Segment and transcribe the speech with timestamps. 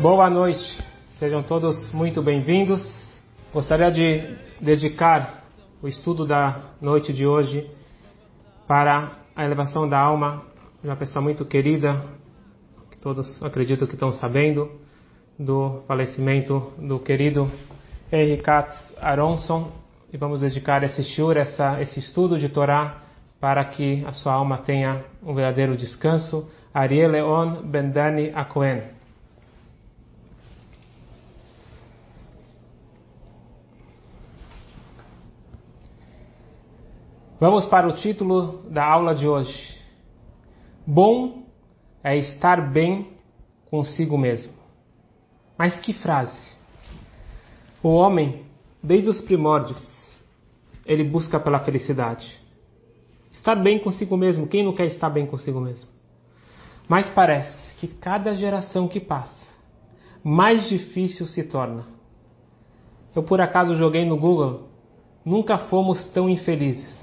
[0.00, 0.60] Boa noite,
[1.18, 2.80] sejam todos muito bem-vindos.
[3.52, 5.42] Gostaria de dedicar
[5.82, 7.68] o estudo da noite de hoje
[8.68, 10.44] para a elevação da alma
[10.80, 12.00] de uma pessoa muito querida,
[12.88, 14.70] que todos acredito que estão sabendo,
[15.36, 17.50] do falecimento do querido
[18.10, 19.70] Henry Katz Aronson.
[20.12, 23.02] E vamos dedicar esse shur, essa, esse estudo de Torá,
[23.38, 26.50] para que a sua alma tenha um verdadeiro descanso.
[26.72, 28.82] Ariel Leon Bendani Akohen.
[37.40, 39.78] Vamos para o título da aula de hoje.
[40.86, 41.44] Bom
[42.02, 43.12] é estar bem
[43.70, 44.54] consigo mesmo.
[45.56, 46.57] Mas que frase!
[47.82, 48.42] O homem,
[48.82, 49.80] desde os primórdios,
[50.84, 52.26] ele busca pela felicidade.
[53.30, 54.48] Estar bem consigo mesmo.
[54.48, 55.88] Quem não quer estar bem consigo mesmo?
[56.88, 59.46] Mas parece que cada geração que passa,
[60.24, 61.84] mais difícil se torna.
[63.14, 64.68] Eu por acaso joguei no Google,
[65.24, 66.96] nunca fomos tão infelizes.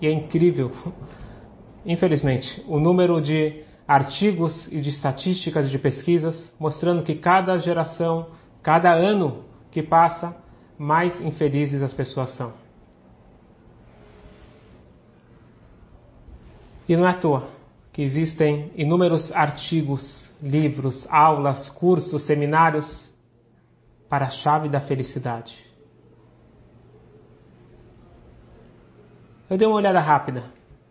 [0.00, 0.72] E é incrível,
[1.84, 8.28] infelizmente, o número de artigos e de estatísticas de pesquisas mostrando que cada geração,
[8.62, 10.36] cada ano que passa,
[10.78, 12.52] mais infelizes as pessoas são.
[16.88, 17.48] E não é à toa
[17.92, 23.12] que existem inúmeros artigos, livros, aulas, cursos, seminários
[24.08, 25.56] para a chave da felicidade.
[29.48, 30.44] Eu dei uma olhada rápida.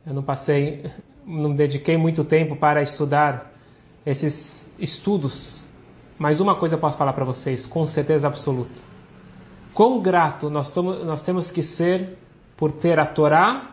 [0.06, 0.92] Eu não passei,
[1.26, 3.52] não dediquei muito tempo para estudar
[4.06, 4.34] esses
[4.80, 5.61] estudos,
[6.22, 8.80] mas uma coisa eu posso falar para vocês, com certeza absoluta.
[9.74, 12.16] Quão grato nós, nós temos que ser
[12.56, 13.72] por ter a Torá,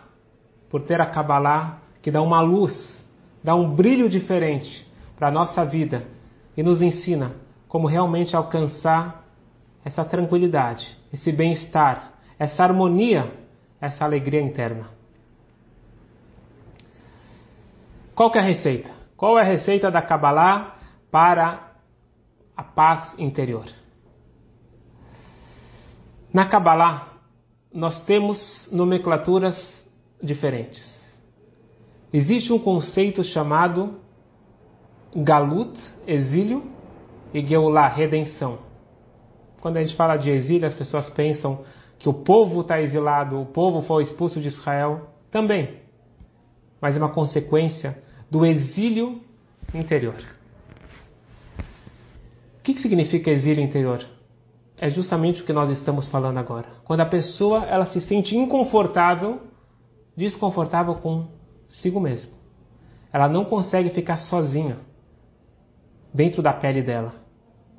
[0.70, 3.06] por ter a Kabbalah, que dá uma luz,
[3.44, 6.06] dá um brilho diferente para a nossa vida
[6.56, 7.32] e nos ensina
[7.68, 9.26] como realmente alcançar
[9.84, 13.30] essa tranquilidade, esse bem-estar, essa harmonia
[13.78, 14.88] essa alegria interna.
[18.14, 18.90] Qual é a receita?
[19.18, 20.76] Qual é a receita da Kabbalah
[21.10, 21.67] para
[22.58, 23.66] a paz interior?
[26.34, 27.12] Na Kabbalah,
[27.72, 29.56] nós temos nomenclaturas
[30.20, 30.98] diferentes.
[32.12, 34.00] Existe um conceito chamado
[35.14, 36.68] Galut, exílio,
[37.32, 38.58] e Geulah, redenção.
[39.60, 41.64] Quando a gente fala de exílio, as pessoas pensam
[41.96, 45.78] que o povo está exilado, o povo foi expulso de Israel, também.
[46.80, 49.20] Mas é uma consequência do exílio
[49.72, 50.37] interior.
[52.68, 54.06] Que, que significa exílio interior?
[54.76, 56.66] É justamente o que nós estamos falando agora.
[56.84, 59.40] Quando a pessoa ela se sente inconfortável,
[60.14, 62.30] desconfortável consigo mesmo.
[63.10, 64.76] Ela não consegue ficar sozinha
[66.12, 67.14] dentro da pele dela.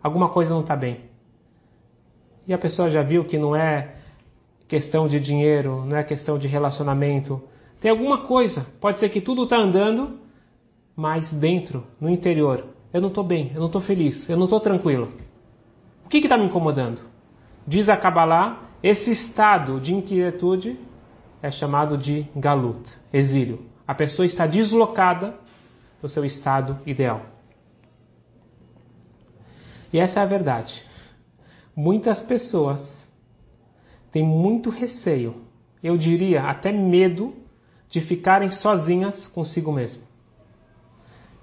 [0.01, 1.01] Alguma coisa não está bem.
[2.47, 3.95] E a pessoa já viu que não é
[4.67, 7.39] questão de dinheiro, não é questão de relacionamento.
[7.79, 8.65] Tem alguma coisa.
[8.81, 10.19] Pode ser que tudo está andando,
[10.95, 14.59] mas dentro, no interior, eu não estou bem, eu não estou feliz, eu não estou
[14.59, 15.11] tranquilo.
[16.05, 17.01] O que está me incomodando?
[17.67, 20.79] Diz a Kabbalah, esse estado de inquietude
[21.41, 22.81] é chamado de galut,
[23.13, 23.65] exílio.
[23.87, 25.35] A pessoa está deslocada
[26.01, 27.21] do seu estado ideal.
[29.91, 30.73] E essa é a verdade.
[31.75, 32.79] Muitas pessoas
[34.11, 35.43] têm muito receio,
[35.83, 37.35] eu diria até medo,
[37.89, 40.03] de ficarem sozinhas consigo mesmo.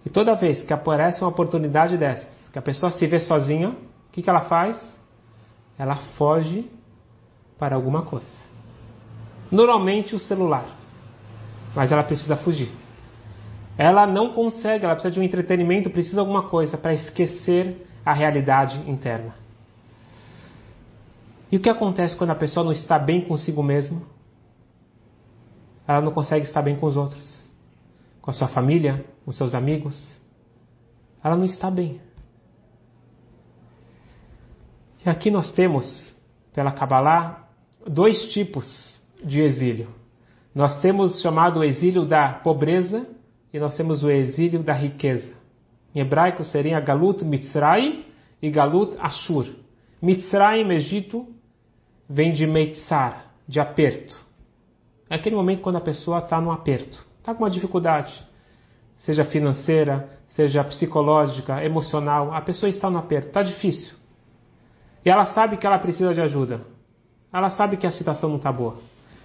[0.06, 4.12] E toda vez que aparece uma oportunidade dessas, que a pessoa se vê sozinha, o
[4.12, 4.80] que, que ela faz?
[5.76, 6.70] Ela foge
[7.58, 8.46] para alguma coisa.
[9.50, 10.64] Normalmente o celular,
[11.74, 12.70] mas ela precisa fugir.
[13.76, 18.12] Ela não consegue, ela precisa de um entretenimento, precisa de alguma coisa para esquecer a
[18.12, 19.34] realidade interna.
[21.50, 24.00] E o que acontece quando a pessoa não está bem consigo mesma?
[25.86, 27.35] Ela não consegue estar bem com os outros,
[28.26, 30.20] com a sua família, com seus amigos.
[31.22, 32.00] Ela não está bem.
[35.04, 36.12] E aqui nós temos,
[36.52, 37.48] pela Kabbalah,
[37.86, 39.94] dois tipos de exílio.
[40.52, 43.06] Nós temos o chamado exílio da pobreza
[43.52, 45.32] e nós temos o exílio da riqueza.
[45.94, 48.06] Em hebraico seria Galut Mitzray
[48.42, 49.46] e Galut Ashur.
[50.02, 51.28] Mitzrayim, Egito,
[52.10, 54.16] vem de meitzar, de aperto.
[55.08, 58.14] É aquele momento quando a pessoa está no aperto, está com uma dificuldade,
[58.98, 63.96] seja financeira, seja psicológica, emocional, a pessoa está no aperto, está difícil.
[65.04, 66.60] E ela sabe que ela precisa de ajuda.
[67.32, 68.76] ela sabe que a situação não está boa.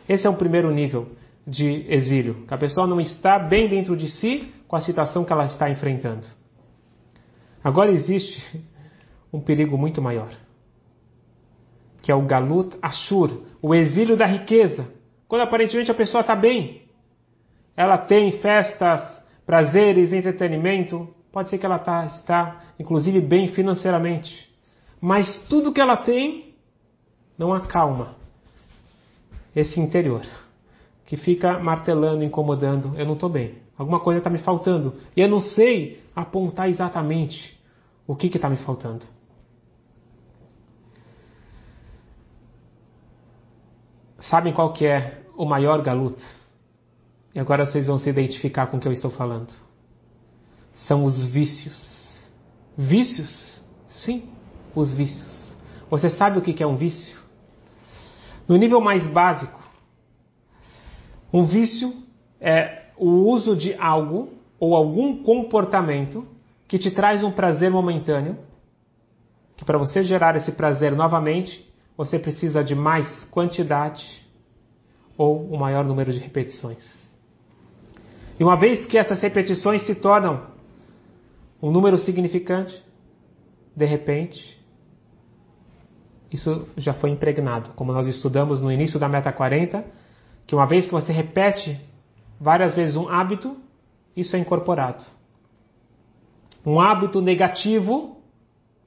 [0.09, 1.09] Esse é o primeiro nível
[1.45, 5.31] de exílio, que a pessoa não está bem dentro de si com a situação que
[5.31, 6.25] ela está enfrentando.
[7.63, 8.65] Agora existe
[9.31, 10.29] um perigo muito maior,
[12.01, 14.87] que é o Galut Ashur, o exílio da riqueza.
[15.27, 16.80] Quando aparentemente a pessoa está bem,
[17.81, 19.01] ela tem festas,
[19.45, 24.49] prazeres, entretenimento, pode ser que ela tá, está, inclusive, bem financeiramente,
[24.99, 26.53] mas tudo que ela tem
[27.37, 28.15] não acalma
[29.55, 30.21] esse interior
[31.05, 32.93] que fica martelando, incomodando.
[32.97, 33.55] Eu não estou bem.
[33.77, 34.93] Alguma coisa está me faltando.
[35.17, 37.59] E eu não sei apontar exatamente
[38.07, 39.05] o que está me faltando.
[44.19, 46.23] Sabem qual que é o maior galuto?
[47.33, 49.53] E agora vocês vão se identificar com o que eu estou falando.
[50.73, 52.31] São os vícios.
[52.77, 53.63] Vícios?
[53.87, 54.29] Sim,
[54.75, 55.55] os vícios.
[55.89, 57.19] Você sabe o que é um vício?
[58.47, 59.61] No nível mais básico,
[61.31, 61.93] um vício
[62.39, 66.27] é o uso de algo ou algum comportamento
[66.67, 68.37] que te traz um prazer momentâneo,
[69.57, 74.03] que para você gerar esse prazer novamente, você precisa de mais quantidade
[75.17, 77.10] ou um maior número de repetições.
[78.41, 80.47] E uma vez que essas repetições se tornam
[81.61, 82.83] um número significante,
[83.75, 84.59] de repente,
[86.31, 89.85] isso já foi impregnado, como nós estudamos no início da Meta 40,
[90.47, 91.79] que uma vez que você repete
[92.39, 93.55] várias vezes um hábito,
[94.17, 95.03] isso é incorporado.
[96.65, 98.23] Um hábito negativo,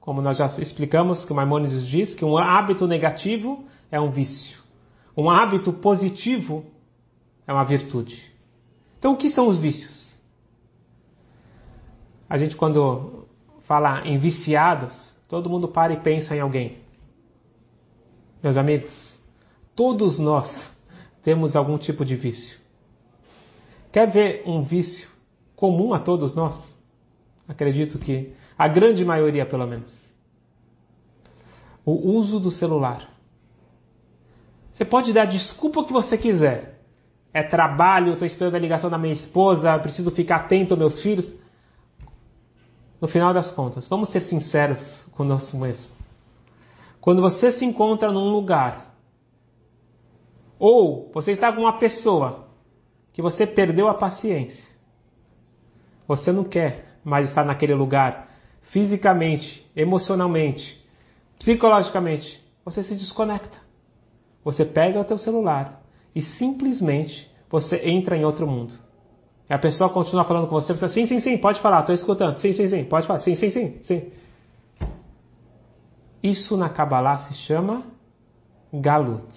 [0.01, 4.61] como nós já explicamos, que o Maimonides diz, que um hábito negativo é um vício.
[5.15, 6.65] Um hábito positivo
[7.47, 8.34] é uma virtude.
[9.05, 10.19] Então, o que são os vícios?
[12.27, 13.27] A gente, quando
[13.65, 14.95] fala em viciados,
[15.29, 16.79] todo mundo para e pensa em alguém.
[18.41, 19.21] Meus amigos,
[19.75, 20.49] todos nós
[21.21, 22.57] temos algum tipo de vício.
[23.91, 25.07] Quer ver um vício
[25.55, 26.55] comum a todos nós?
[27.47, 29.95] Acredito que a grande maioria, pelo menos.
[31.85, 33.07] O uso do celular.
[34.73, 36.74] Você pode dar desculpa o que você quiser.
[37.35, 41.29] É trabalho, estou esperando a ligação da minha esposa, preciso ficar atento aos meus filhos.
[43.01, 45.91] No final das contas, vamos ser sinceros conosco mesmo.
[47.01, 48.95] Quando você se encontra num lugar
[50.57, 52.47] ou você está com uma pessoa
[53.11, 54.63] que você perdeu a paciência.
[56.07, 58.29] Você não quer mais estar naquele lugar
[58.61, 60.81] fisicamente, emocionalmente,
[61.37, 62.41] psicologicamente.
[62.63, 63.57] Você se desconecta.
[64.41, 65.84] Você pega o teu celular
[66.15, 68.73] e simplesmente você entra em outro mundo.
[69.49, 72.37] E a pessoa continua falando com você, você sim, sim, sim, pode falar, estou escutando.
[72.37, 73.19] Sim, sim, sim, pode falar.
[73.19, 74.11] Sim, sim, sim, sim.
[76.23, 77.83] Isso na Kabbalah se chama
[78.73, 79.27] galut.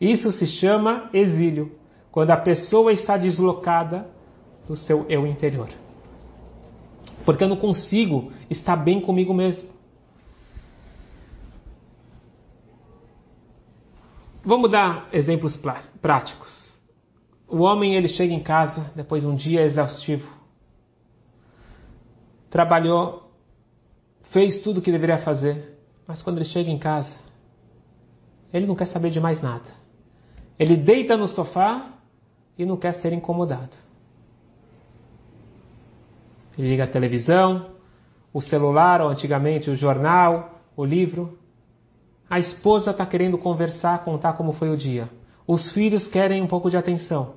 [0.00, 1.72] Isso se chama exílio,
[2.10, 4.08] quando a pessoa está deslocada
[4.66, 5.68] do seu eu interior.
[7.24, 9.68] Porque eu não consigo estar bem comigo mesmo.
[14.46, 15.60] Vamos dar exemplos
[16.00, 16.80] práticos.
[17.48, 20.28] O homem ele chega em casa depois de um dia exaustivo.
[22.48, 23.28] Trabalhou,
[24.30, 25.76] fez tudo o que deveria fazer,
[26.06, 27.12] mas quando ele chega em casa,
[28.52, 29.68] ele não quer saber de mais nada.
[30.56, 31.94] Ele deita no sofá
[32.56, 33.76] e não quer ser incomodado.
[36.56, 37.72] Ele liga a televisão,
[38.32, 41.36] o celular, ou antigamente o jornal, o livro.
[42.28, 45.08] A esposa está querendo conversar, contar como foi o dia.
[45.46, 47.34] Os filhos querem um pouco de atenção.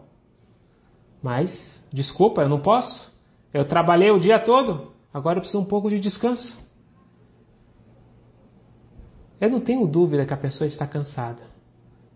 [1.22, 1.51] Mas,
[1.93, 3.12] desculpa, eu não posso.
[3.53, 6.58] Eu trabalhei o dia todo, agora eu preciso um pouco de descanso.
[9.39, 11.41] Eu não tenho dúvida que a pessoa está cansada.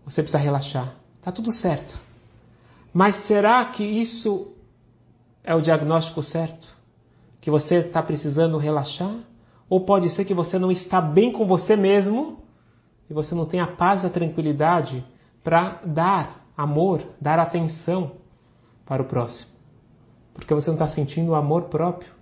[0.04, 0.94] Você precisa relaxar.
[1.18, 1.98] Está tudo certo.
[2.92, 4.52] Mas será que isso
[5.42, 6.76] é o diagnóstico certo?
[7.40, 9.14] Que você está precisando relaxar?
[9.68, 12.43] Ou pode ser que você não está bem com você mesmo
[13.08, 15.04] e você não tem a paz e a tranquilidade
[15.42, 18.12] para dar amor, dar atenção
[18.86, 19.50] para o próximo?
[20.32, 22.12] Porque você não está sentindo o amor próprio.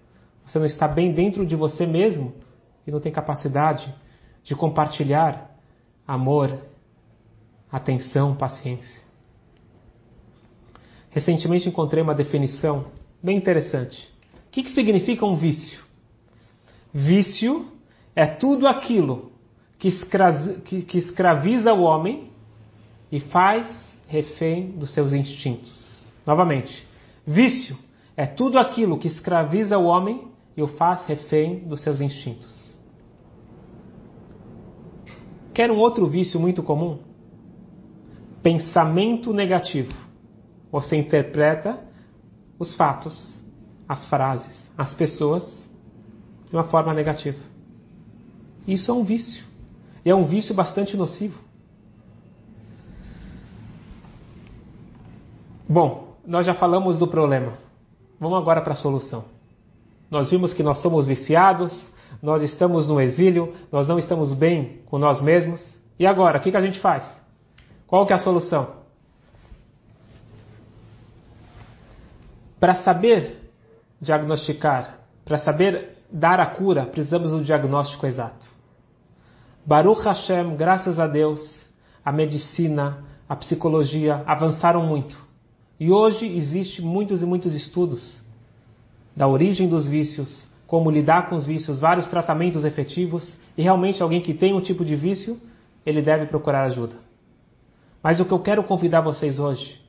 [0.47, 2.35] Você não está bem dentro de você mesmo
[2.87, 3.93] e não tem capacidade
[4.43, 5.51] de compartilhar
[6.07, 6.59] amor
[7.71, 9.03] atenção, paciência.
[11.11, 12.87] Recentemente encontrei uma definição
[13.23, 14.13] bem interessante.
[14.47, 15.83] O que, que significa um vício?
[16.93, 17.67] Vício
[18.15, 19.32] é tudo aquilo
[19.83, 22.31] que, escra que, que escraviza o homem
[23.11, 23.67] e faz
[24.07, 26.13] refém dos seus instintos.
[26.25, 26.87] Novamente,
[27.27, 27.77] vício
[28.17, 32.79] é tudo aquilo que escraviza o homem e o faz refém dos seus instintos.
[35.53, 37.01] Quer um outro vício muito comum?
[38.41, 39.93] pensamento negativo.
[40.71, 41.79] Você interpreta
[42.57, 43.45] os fatos,
[43.89, 45.43] as frases, as pessoas
[46.49, 47.39] de uma forma negativa.
[48.67, 49.52] Isso é um vício.
[50.05, 51.39] E é um vício bastante nocivo.
[55.69, 57.55] Bom, nós já falamos do problema.
[58.21, 59.25] Vamos agora para a solução.
[60.11, 61.73] Nós vimos que nós somos viciados,
[62.23, 65.67] nós estamos no exílio, nós não estamos bem com nós mesmos.
[65.99, 67.05] E agora, o que, que a gente faz?
[67.87, 68.83] Qual que é a solução?
[72.61, 73.51] Para saber
[74.01, 78.52] diagnosticar, para saber dar a cura, precisamos do diagnóstico exato.
[79.65, 81.41] Baruch Hashem, graças a Deus,
[82.05, 85.17] a medicina, a psicologia avançaram muito.
[85.79, 88.21] E hoje existe muitos e muitos estudos
[89.17, 94.21] da origem dos vícios, como lidar com os vícios, vários tratamentos efetivos, e realmente alguém
[94.21, 95.41] que tem um tipo de vício,
[95.87, 96.97] ele deve procurar ajuda.
[98.03, 99.81] Mas o que eu quero convidar vocês hoje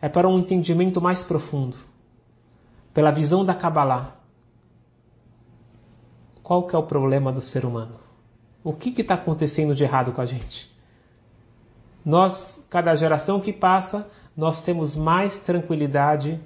[0.00, 1.76] é para um entendimento mais profundo,
[2.94, 4.16] pela visão da Kabbalah.
[6.42, 8.07] Qual que é o problema do ser humano?
[8.62, 10.70] O que está acontecendo de errado com a gente?
[12.04, 16.40] Nós, cada geração que passa, nós temos mais tranquilidade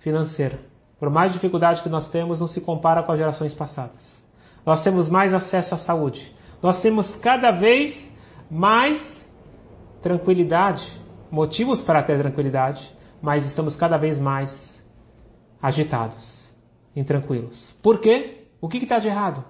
[0.00, 0.58] financeira.
[0.98, 4.20] Por mais dificuldade que nós temos, não se compara com as gerações passadas.
[4.64, 6.34] Nós temos mais acesso à saúde.
[6.62, 7.94] Nós temos cada vez
[8.50, 8.98] mais
[10.02, 10.82] tranquilidade,
[11.30, 12.82] motivos para ter tranquilidade,
[13.22, 14.50] mas estamos cada vez mais
[15.62, 16.54] agitados,
[16.94, 17.74] intranquilos.
[17.82, 18.46] Por quê?
[18.60, 19.44] O que está de errado?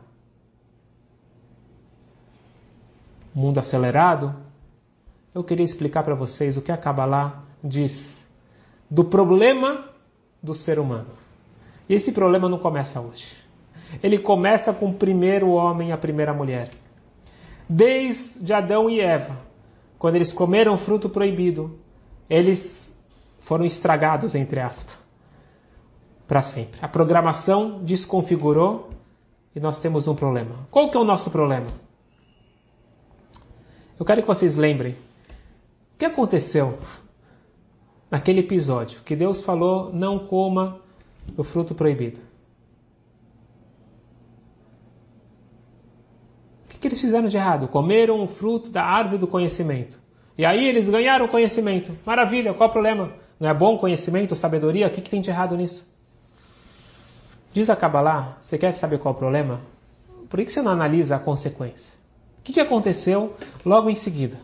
[3.35, 4.35] Mundo acelerado?
[5.35, 8.19] Eu queria explicar para vocês o que a Kabbalah diz
[8.91, 9.85] do problema
[10.43, 11.11] do ser humano.
[11.89, 13.25] E esse problema não começa hoje.
[14.03, 16.71] Ele começa com o primeiro homem e a primeira mulher.
[17.69, 19.37] Desde Adão e Eva,
[19.99, 21.79] quando eles comeram o fruto proibido,
[22.29, 22.61] eles
[23.43, 24.97] foram estragados, entre aspas,
[26.27, 26.79] para sempre.
[26.83, 28.91] A programação desconfigurou
[29.55, 30.67] e nós temos um problema.
[30.71, 31.69] Qual que é o nosso problema?
[34.01, 34.93] Eu quero que vocês lembrem
[35.95, 36.79] o que aconteceu
[38.11, 40.81] naquele episódio que Deus falou: não coma
[41.37, 42.19] do fruto proibido.
[46.65, 47.69] O que, eles fizeram de errado?
[47.69, 49.99] Comeram o fruto da árvore do conhecimento.
[50.39, 51.95] E aí eles ganharam conhecimento.
[52.07, 53.13] Maravilha, qual o problema?
[53.39, 54.87] Não é bom conhecimento, sabedoria?
[54.87, 55.87] O que, que tem de errado nisso?
[57.53, 59.61] Diz a Kabbalah, você quer saber qual o problema?
[60.31, 62.00] Por que você não analisa a consequência?
[62.41, 64.39] O que, que aconteceu logo em seguida?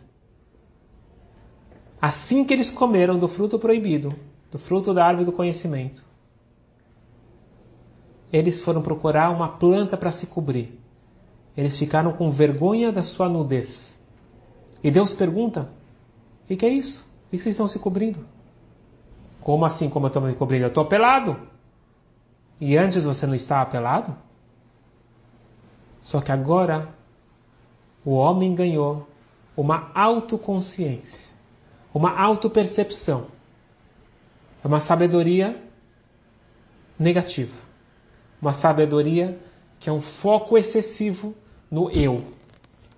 [2.01, 4.15] Assim que eles comeram do fruto proibido,
[4.53, 6.05] do fruto da árvore do conhecimento,
[8.33, 10.79] eles foram procurar uma planta para se cobrir.
[11.57, 13.97] Eles ficaram com vergonha da sua nudez.
[14.85, 15.71] E Deus pergunta:
[16.45, 17.03] O que, que, é isso?
[17.25, 18.21] Por que vocês estão se cobrindo?
[19.41, 20.65] Como assim, como eu estou me cobrindo?
[20.65, 21.37] Eu estou pelado.
[22.61, 24.15] E antes você não estava pelado?
[26.03, 26.89] Só que agora
[28.07, 29.09] o homem ganhou
[29.57, 31.27] uma autoconsciência,
[31.93, 33.27] uma autopercepção,
[34.65, 35.61] uma sabedoria
[36.99, 37.67] negativa.
[38.41, 39.39] Uma sabedoria
[39.81, 41.35] que é um foco excessivo
[41.71, 42.25] no eu,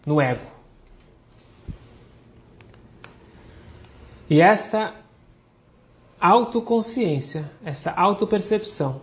[0.05, 0.47] no ego.
[4.29, 4.95] E essa
[6.21, 9.01] autoconsciência, essa autopercepção,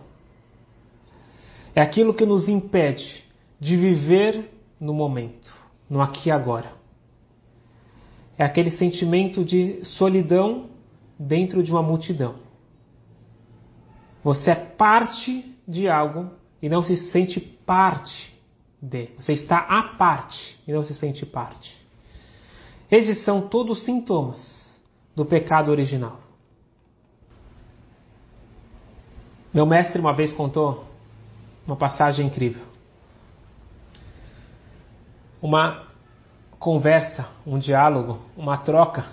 [1.74, 3.24] é aquilo que nos impede
[3.58, 5.52] de viver no momento,
[5.88, 6.72] no aqui e agora.
[8.38, 10.68] É aquele sentimento de solidão
[11.18, 12.36] dentro de uma multidão.
[14.22, 18.34] Você é parte de algo e não se sente parte
[18.80, 19.10] de.
[19.16, 21.74] Você está à parte e não se sente parte.
[22.90, 24.80] Esses são todos sintomas
[25.14, 26.20] do pecado original.
[29.52, 30.84] Meu mestre uma vez contou
[31.66, 32.75] uma passagem incrível.
[35.40, 35.86] Uma
[36.58, 39.04] conversa, um diálogo, uma troca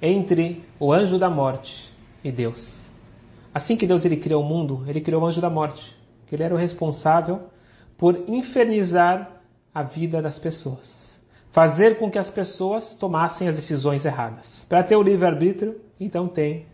[0.00, 1.92] entre o anjo da morte
[2.24, 2.78] e Deus.
[3.52, 5.96] Assim que Deus ele criou o mundo, ele criou o anjo da morte.
[6.30, 7.48] Ele era o responsável
[7.96, 9.30] por infernizar
[9.74, 11.08] a vida das pessoas.
[11.52, 14.46] Fazer com que as pessoas tomassem as decisões erradas.
[14.68, 16.66] Para ter o livre-arbítrio, então tem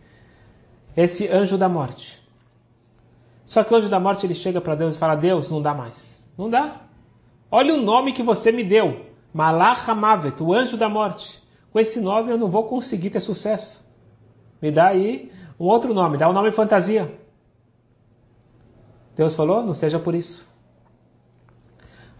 [0.95, 2.21] esse anjo da morte.
[3.45, 5.73] Só que o anjo da morte ele chega para Deus e fala: Deus, não dá
[5.73, 5.97] mais.
[6.37, 6.81] Não dá.
[7.57, 9.89] Olha o nome que você me deu: Malach
[10.41, 11.41] o anjo da morte.
[11.71, 13.81] Com esse nome eu não vou conseguir ter sucesso.
[14.61, 17.17] Me dá aí um outro nome, dá um nome fantasia.
[19.15, 20.45] Deus falou: não seja por isso.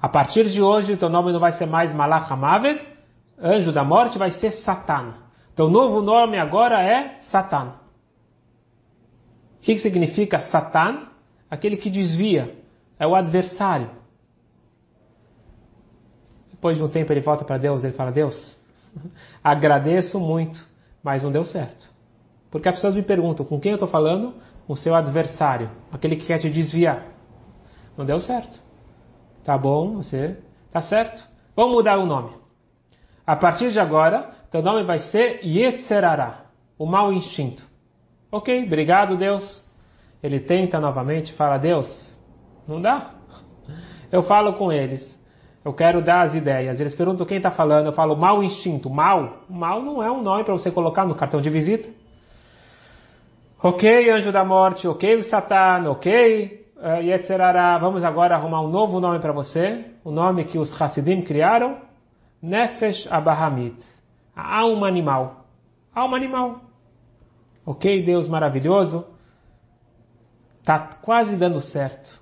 [0.01, 2.31] A partir de hoje, teu nome não vai ser mais Malach
[3.37, 5.15] anjo da morte, vai ser Satan.
[5.59, 7.73] O novo nome agora é Satan.
[9.57, 11.09] O que significa Satan?
[11.51, 12.57] Aquele que desvia,
[12.97, 14.04] é o adversário.
[16.55, 18.57] Depois de um tempo ele volta para Deus, ele fala: Deus,
[19.43, 20.65] agradeço muito,
[21.03, 21.87] mas não deu certo.
[22.49, 24.33] Porque as pessoas me perguntam: com quem eu estou falando?
[24.67, 27.05] O seu adversário, aquele que quer te desviar.
[27.97, 28.57] Não deu certo.
[29.43, 30.37] Tá bom, você
[30.71, 31.23] tá certo.
[31.55, 32.31] Vamos mudar o nome.
[33.27, 36.45] A partir de agora, teu nome vai ser Yetzerará,
[36.79, 37.63] o mau instinto.
[38.31, 39.63] Ok, obrigado Deus.
[40.23, 42.17] Ele tenta novamente, fala: Deus,
[42.65, 43.11] não dá.
[44.09, 45.13] Eu falo com eles.
[45.65, 46.79] Eu quero dar as ideias.
[46.79, 47.87] Eles perguntam quem está falando.
[47.87, 48.87] Eu falo mau instinto.
[48.87, 49.45] Mal.
[49.49, 51.89] Mal não é um nome para você colocar no cartão de visita.
[53.63, 54.87] Ok, anjo da morte.
[54.87, 55.89] Ok, Satan.
[55.89, 57.79] Ok, uh.
[57.81, 59.85] Vamos agora arrumar um novo nome para você.
[60.03, 61.79] O nome que os Hasidim criaram.
[62.39, 63.83] Nefesh Abahamit.
[64.35, 65.47] A alma animal.
[65.95, 66.61] Alma animal.
[67.65, 69.03] Ok, Deus maravilhoso.
[70.63, 72.21] Tá quase dando certo.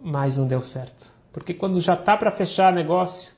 [0.00, 1.11] Mas não deu certo.
[1.32, 3.30] Porque quando já está para fechar negócio,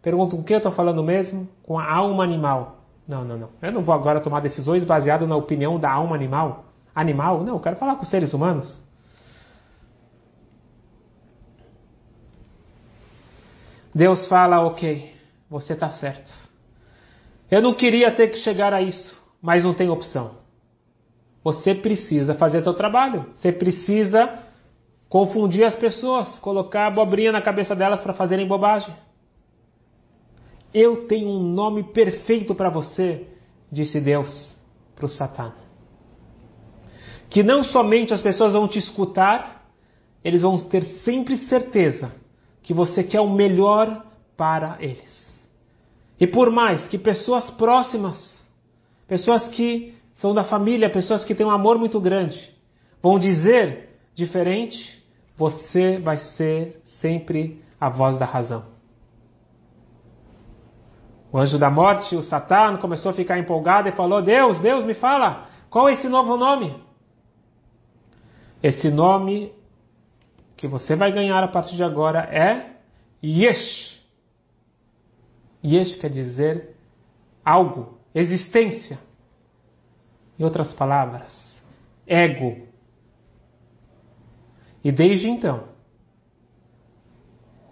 [0.00, 1.48] perguntam com que eu estou falando mesmo?
[1.62, 2.78] Com a alma animal.
[3.06, 3.48] Não, não, não.
[3.60, 6.64] Eu não vou agora tomar decisões baseadas na opinião da alma animal.
[6.94, 7.42] Animal?
[7.44, 8.80] Não, eu quero falar com seres humanos.
[13.94, 15.12] Deus fala, ok,
[15.50, 16.32] você está certo.
[17.50, 20.36] Eu não queria ter que chegar a isso, mas não tem opção.
[21.44, 23.26] Você precisa fazer seu trabalho.
[23.34, 24.38] Você precisa
[25.12, 28.94] confundir as pessoas, colocar abobrinha na cabeça delas para fazerem bobagem.
[30.72, 33.26] Eu tenho um nome perfeito para você,
[33.70, 34.58] disse Deus
[34.96, 35.52] para o Satã.
[37.28, 39.66] Que não somente as pessoas vão te escutar,
[40.24, 42.10] eles vão ter sempre certeza
[42.62, 45.46] que você quer o melhor para eles.
[46.18, 48.42] E por mais que pessoas próximas,
[49.06, 52.50] pessoas que são da família, pessoas que têm um amor muito grande,
[53.02, 55.01] vão dizer diferente,
[55.36, 58.72] você vai ser sempre a voz da razão.
[61.32, 64.94] O anjo da morte, o Satã, começou a ficar empolgado e falou: Deus, Deus, me
[64.94, 66.76] fala, qual é esse novo nome?
[68.62, 69.52] Esse nome
[70.56, 72.76] que você vai ganhar a partir de agora é
[73.24, 74.00] Yesh.
[75.64, 76.76] Yesh quer dizer
[77.44, 78.98] algo, existência.
[80.38, 81.32] Em outras palavras,
[82.06, 82.68] ego.
[84.84, 85.64] E desde então,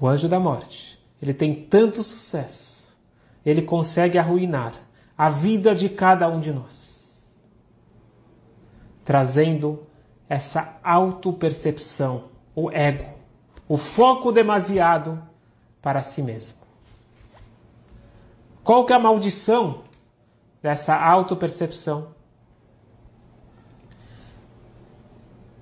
[0.01, 2.97] o anjo da morte, ele tem tanto sucesso,
[3.45, 4.75] ele consegue arruinar
[5.17, 7.21] a vida de cada um de nós,
[9.05, 9.87] trazendo
[10.29, 13.19] essa autopercepção, o ego,
[13.69, 15.21] o foco demasiado
[15.83, 16.59] para si mesmo.
[18.63, 19.83] Qual que é a maldição
[20.63, 22.15] dessa autopercepção?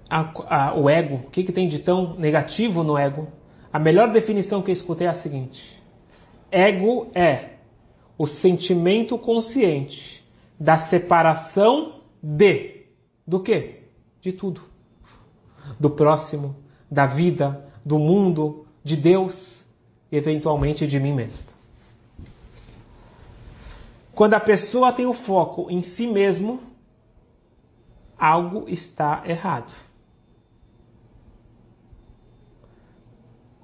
[0.09, 3.29] A, a, o ego, o que, que tem de tão negativo no ego?
[3.73, 5.63] A melhor definição que eu escutei é a seguinte:
[6.51, 7.59] ego é
[8.17, 10.25] o sentimento consciente
[10.59, 12.87] da separação de
[13.27, 13.83] do que?
[14.23, 14.63] De tudo.
[15.79, 16.57] Do próximo,
[16.91, 19.65] da vida, do mundo, de Deus
[20.11, 21.47] e eventualmente de mim mesmo.
[24.15, 26.61] Quando a pessoa tem o foco em si mesmo,
[28.19, 29.88] algo está errado.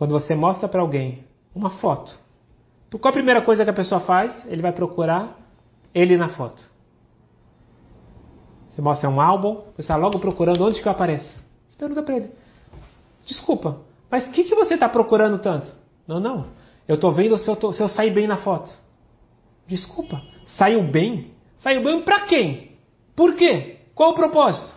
[0.04, 2.14] Quando você mostra para alguém uma foto,
[3.00, 4.44] qual a primeira coisa que a pessoa faz?
[4.44, 5.34] Ele vai procurar
[5.94, 6.62] ele na foto.
[8.68, 11.40] Você mostra um álbum, você está logo procurando onde que eu apareço.
[11.70, 12.30] Você pergunta para ele:
[13.24, 13.78] Desculpa,
[14.10, 15.72] mas o que, que você está procurando tanto?
[16.06, 16.48] Não, não.
[16.86, 18.70] Eu estou vendo se eu, tô, se eu sair bem na foto.
[19.66, 20.20] Desculpa,
[20.58, 21.30] saiu bem?
[21.56, 22.72] Saiu bem para quem?
[23.16, 23.78] Por quê?
[23.94, 24.70] Qual o propósito?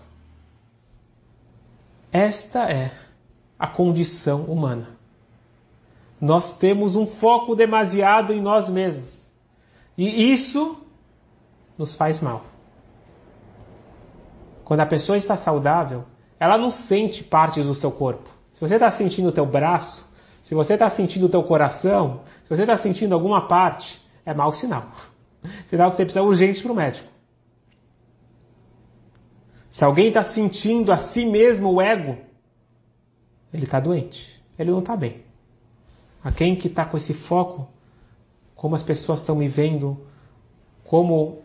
[2.13, 2.93] Esta é
[3.59, 4.95] a condição humana
[6.19, 9.15] nós temos um foco demasiado em nós mesmos.
[9.97, 10.77] E isso
[11.77, 12.43] nos faz mal.
[14.63, 16.03] Quando a pessoa está saudável,
[16.39, 18.29] ela não sente partes do seu corpo.
[18.53, 20.05] Se você está sentindo o teu braço,
[20.43, 24.51] se você está sentindo o teu coração, se você está sentindo alguma parte, é mau
[24.53, 24.91] sinal.
[25.69, 27.07] Sinal que você precisa urgente para o médico.
[29.69, 32.17] Se alguém está sentindo a si mesmo o ego,
[33.53, 34.41] ele está doente.
[34.57, 35.26] Ele não está bem.
[36.23, 37.67] A quem que está com esse foco,
[38.55, 39.97] como as pessoas estão me vendo,
[40.83, 41.39] como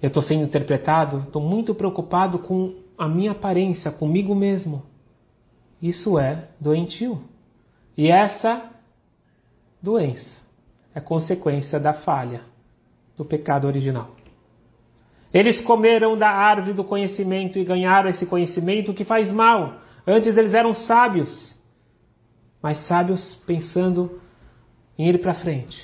[0.00, 4.82] eu estou sendo interpretado, estou muito preocupado com a minha aparência, comigo mesmo.
[5.80, 7.22] Isso é doentio.
[7.96, 8.70] E essa
[9.80, 10.30] doença
[10.94, 12.42] é consequência da falha
[13.16, 14.10] do pecado original.
[15.32, 19.78] Eles comeram da árvore do conhecimento e ganharam esse conhecimento que faz mal.
[20.06, 21.51] Antes eles eram sábios,
[22.62, 24.20] mas sábios pensando
[24.96, 25.76] em ir para frente.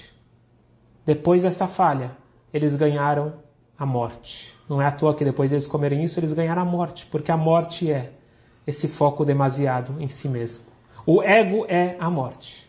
[1.05, 2.13] Depois dessa falha,
[2.53, 3.35] eles ganharam
[3.79, 4.55] a morte.
[4.69, 7.37] Não é à toa que depois eles comerem isso, eles ganharam a morte, porque a
[7.37, 8.13] morte é
[8.67, 10.65] esse foco demasiado em si mesmo.
[11.07, 12.69] O ego é a morte.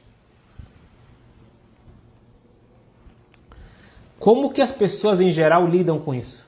[4.18, 6.48] Como que as pessoas em geral lidam com isso?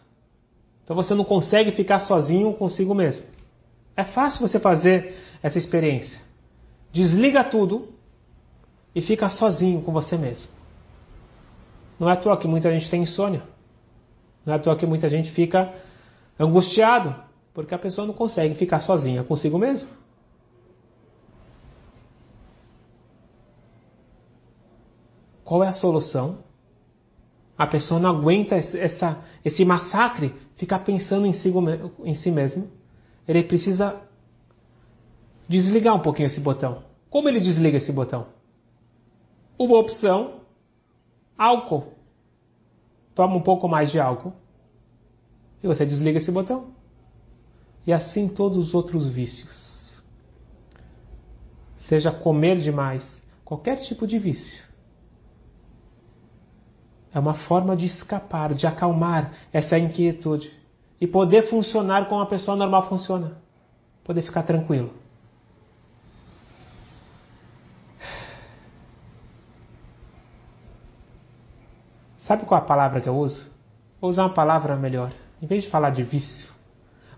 [0.84, 3.26] Então você não consegue ficar sozinho consigo mesmo.
[3.96, 6.31] É fácil você fazer essa experiência.
[6.92, 7.90] Desliga tudo
[8.94, 10.52] e fica sozinho com você mesmo.
[12.00, 13.44] Não é à toa que muita gente tem insônia.
[14.46, 15.74] Não é à toa que muita gente fica
[16.40, 17.16] angustiado,
[17.54, 19.88] porque a pessoa não consegue ficar sozinha consigo mesmo.
[25.44, 26.40] Qual é a solução?
[27.58, 31.54] A pessoa não aguenta essa, esse massacre, ficar pensando em si,
[32.04, 32.70] em si mesmo.
[33.28, 34.02] Ele precisa
[35.52, 36.84] desligar um pouquinho esse botão.
[37.10, 38.28] Como ele desliga esse botão?
[39.60, 40.42] Uma opção,
[41.38, 41.94] álcool.
[43.14, 44.34] Toma um pouco mais de álcool
[45.62, 46.72] e você desliga esse botão.
[47.86, 50.02] E assim todos os outros vícios.
[51.78, 53.04] Seja comer demais,
[53.44, 54.64] qualquer tipo de vício.
[57.14, 60.50] É uma forma de escapar, de acalmar essa inquietude
[61.02, 63.38] e poder funcionar como a pessoa normal funciona.
[64.06, 65.01] Poder ficar tranquilo.
[72.32, 73.52] Sabe qual a palavra que eu uso?
[74.00, 75.12] Vou usar uma palavra melhor.
[75.42, 76.48] Em vez de falar de vício,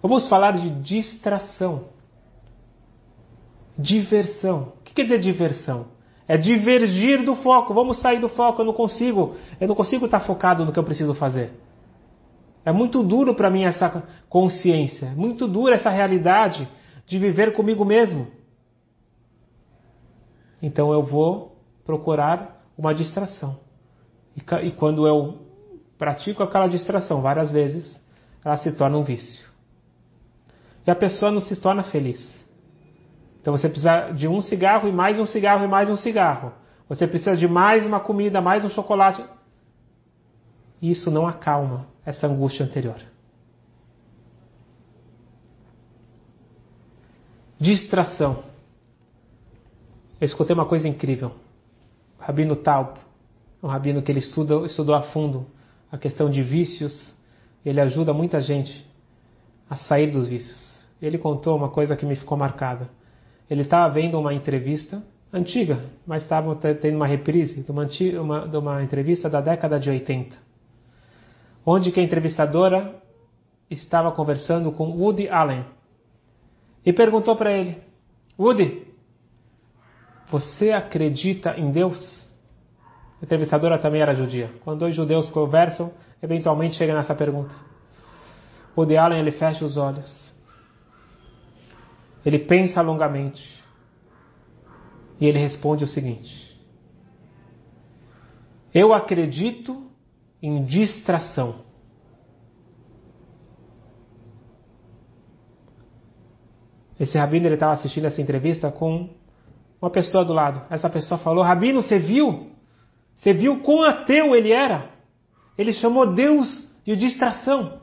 [0.02, 1.90] vamos falar de distração.
[3.78, 4.74] Diversão.
[4.80, 5.86] O que quer dizer diversão?
[6.28, 7.76] É divergir do foco.
[7.76, 8.64] Vamos sair do foco.
[8.64, 9.36] Eu não consigo.
[9.62, 11.52] Eu não consigo estar focado no que eu preciso fazer.
[12.66, 15.06] É muito duro para mim essa consciência.
[15.06, 16.68] É muito dura essa realidade
[17.06, 18.30] de viver comigo mesmo.
[20.60, 23.62] Então eu vou procurar uma distração.
[24.36, 25.40] E, e quando eu
[25.98, 28.02] pratico aquela distração várias vezes,
[28.44, 29.50] ela se torna um vício.
[30.86, 32.44] E a pessoa não se torna feliz.
[33.40, 36.54] Então você precisa de um cigarro e mais um cigarro e mais um cigarro.
[36.90, 39.24] Você precisa de mais uma comida, mais um chocolate.
[40.82, 42.98] Isso não acalma essa angústia anterior.
[47.60, 48.44] Distração.
[50.20, 51.32] Eu escutei uma coisa incrível.
[52.20, 52.98] Rabino Taub,
[53.64, 55.48] um rabino que ele estuda, estudou a fundo
[55.90, 57.16] a questão de vícios,
[57.66, 58.86] ele ajuda muita gente
[59.70, 60.86] a sair dos vícios.
[61.02, 62.90] Ele contou uma coisa que me ficou marcada.
[63.50, 67.88] Ele estava vendo uma entrevista antiga, mas estava tendo uma reprise de uma,
[68.22, 70.36] uma, de uma entrevista da década de 80,
[71.66, 73.02] onde que a entrevistadora
[73.70, 75.66] estava conversando com Woody Allen
[76.86, 77.78] e perguntou para ele:
[78.38, 78.88] Woody,
[80.30, 82.23] você acredita em Deus?
[83.24, 84.52] A entrevistadora também era judia.
[84.66, 87.56] Quando dois judeus conversam, eventualmente chega nessa pergunta.
[88.76, 90.36] O de Allen ele fecha os olhos.
[92.26, 93.64] Ele pensa longamente.
[95.22, 96.54] E ele responde o seguinte:
[98.74, 99.90] Eu acredito
[100.42, 101.62] em distração.
[107.00, 109.12] Esse rabino ele estava assistindo essa entrevista com
[109.82, 110.62] uma pessoa do lado.
[110.70, 112.52] Essa pessoa falou: Rabino, você viu?
[113.16, 114.90] Você viu quão ateu ele era?
[115.58, 117.82] Ele chamou Deus de distração.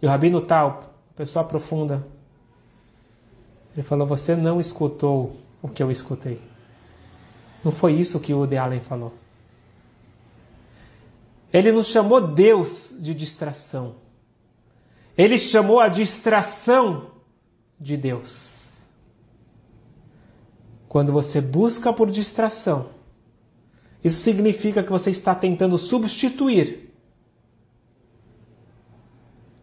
[0.00, 2.06] E o Rabino Tal, pessoa profunda,
[3.72, 6.40] ele falou: Você não escutou o que eu escutei.
[7.64, 9.14] Não foi isso que o Woody Allen falou.
[11.52, 13.94] Ele não chamou Deus de distração.
[15.16, 17.12] Ele chamou a distração
[17.80, 18.52] de Deus.
[20.88, 22.90] Quando você busca por distração,
[24.04, 26.92] isso significa que você está tentando substituir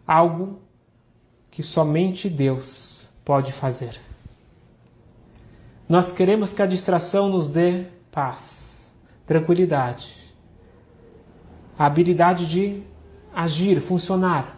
[0.07, 0.59] algo
[1.51, 4.01] que somente Deus pode fazer.
[5.87, 8.39] Nós queremos que a distração nos dê paz,
[9.27, 10.07] tranquilidade,
[11.77, 12.83] a habilidade de
[13.33, 14.57] agir, funcionar.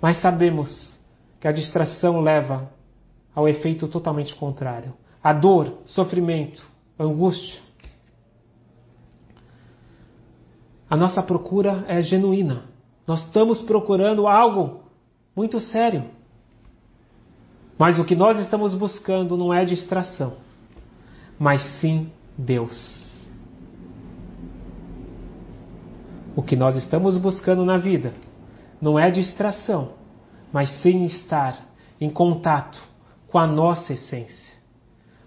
[0.00, 0.98] Mas sabemos
[1.40, 2.70] que a distração leva
[3.34, 4.94] ao efeito totalmente contrário.
[5.22, 6.62] A dor, sofrimento,
[6.98, 7.67] angústia.
[10.90, 12.64] A nossa procura é genuína.
[13.06, 14.82] Nós estamos procurando algo
[15.34, 16.04] muito sério.
[17.78, 20.34] Mas o que nós estamos buscando não é distração,
[21.38, 23.06] mas sim Deus.
[26.34, 28.12] O que nós estamos buscando na vida
[28.80, 29.92] não é distração,
[30.52, 31.66] mas sim estar
[32.00, 32.80] em contato
[33.28, 34.56] com a nossa essência.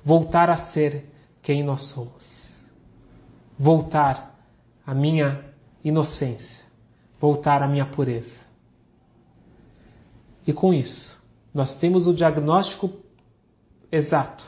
[0.04, 1.06] Voltar a ser
[1.42, 2.70] quem nós somos.
[3.58, 4.36] Voltar
[4.86, 5.51] à minha
[5.84, 6.66] inocência.
[7.20, 8.40] Voltar à minha pureza.
[10.46, 11.22] E com isso,
[11.54, 12.90] nós temos o diagnóstico
[13.92, 14.44] exato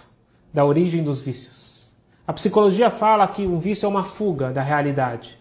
[0.54, 1.91] da origem dos vícios.
[2.26, 5.38] A psicologia fala que um vício é uma fuga da realidade.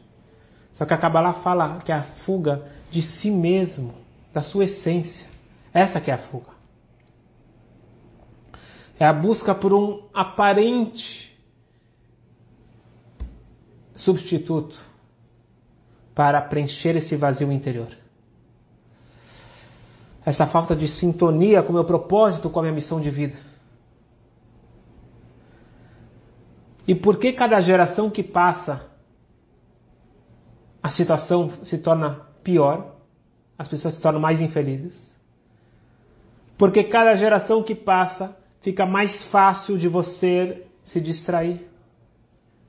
[0.73, 3.95] Só que a Kabbalah fala que é a fuga de si mesmo,
[4.33, 5.29] da sua essência.
[5.73, 6.53] Essa que é a fuga.
[8.99, 11.33] É a busca por um aparente
[13.95, 14.92] substituto
[16.15, 17.89] para preencher esse vazio interior.
[20.25, 23.37] Essa falta de sintonia com o meu propósito, com a minha missão de vida.
[26.87, 28.87] E por que cada geração que passa
[30.83, 32.97] a situação se torna pior,
[33.57, 35.11] as pessoas se tornam mais infelizes?
[36.59, 41.69] Porque cada geração que passa fica mais fácil de você se distrair.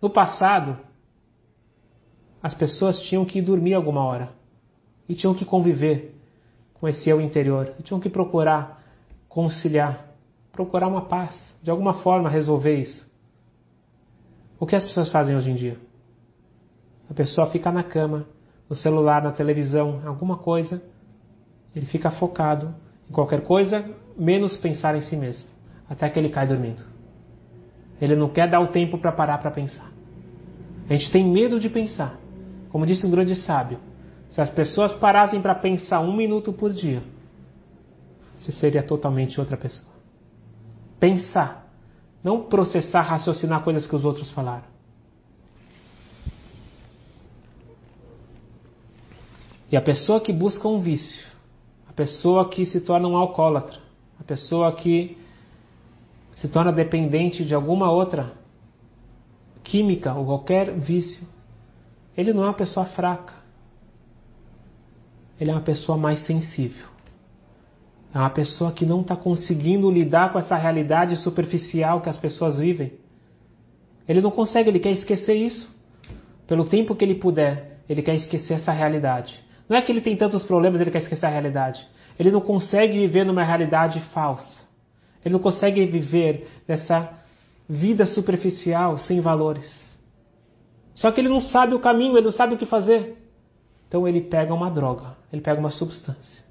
[0.01, 0.77] No passado,
[2.43, 4.29] as pessoas tinham que dormir alguma hora
[5.07, 6.13] e tinham que conviver
[6.73, 8.83] com esse eu interior, e tinham que procurar
[9.29, 10.05] conciliar,
[10.51, 13.09] procurar uma paz, de alguma forma resolver isso.
[14.59, 15.77] O que as pessoas fazem hoje em dia?
[17.09, 18.27] A pessoa fica na cama,
[18.69, 20.81] no celular, na televisão, alguma coisa,
[21.73, 22.75] ele fica focado
[23.09, 25.49] em qualquer coisa, menos pensar em si mesmo,
[25.89, 26.83] até que ele cai dormindo.
[28.01, 29.89] Ele não quer dar o tempo para parar para pensar.
[30.89, 32.19] A gente tem medo de pensar.
[32.73, 33.77] Como disse um grande sábio,
[34.31, 37.03] se as pessoas parassem para pensar um minuto por dia,
[38.35, 39.93] você seria totalmente outra pessoa.
[40.99, 41.71] Pensar,
[42.23, 44.63] não processar, raciocinar coisas que os outros falaram.
[49.71, 51.27] E a pessoa que busca um vício,
[51.87, 53.77] a pessoa que se torna um alcoólatra,
[54.19, 55.15] a pessoa que
[56.33, 58.33] se torna dependente de alguma outra
[59.63, 61.32] química ou qualquer vício,
[62.17, 63.33] ele não é uma pessoa fraca.
[65.39, 66.87] Ele é uma pessoa mais sensível.
[68.13, 72.59] É uma pessoa que não está conseguindo lidar com essa realidade superficial que as pessoas
[72.59, 72.93] vivem.
[74.07, 75.67] Ele não consegue, ele quer esquecer isso.
[76.45, 79.43] Pelo tempo que ele puder, ele quer esquecer essa realidade.
[79.67, 81.85] Não é que ele tem tantos problemas ele quer esquecer a realidade.
[82.19, 84.61] Ele não consegue viver numa realidade falsa.
[85.25, 87.09] Ele não consegue viver nessa
[87.67, 89.92] vida superficial sem valores.
[90.93, 93.17] Só que ele não sabe o caminho, ele não sabe o que fazer.
[93.87, 96.43] Então ele pega uma droga, ele pega uma substância.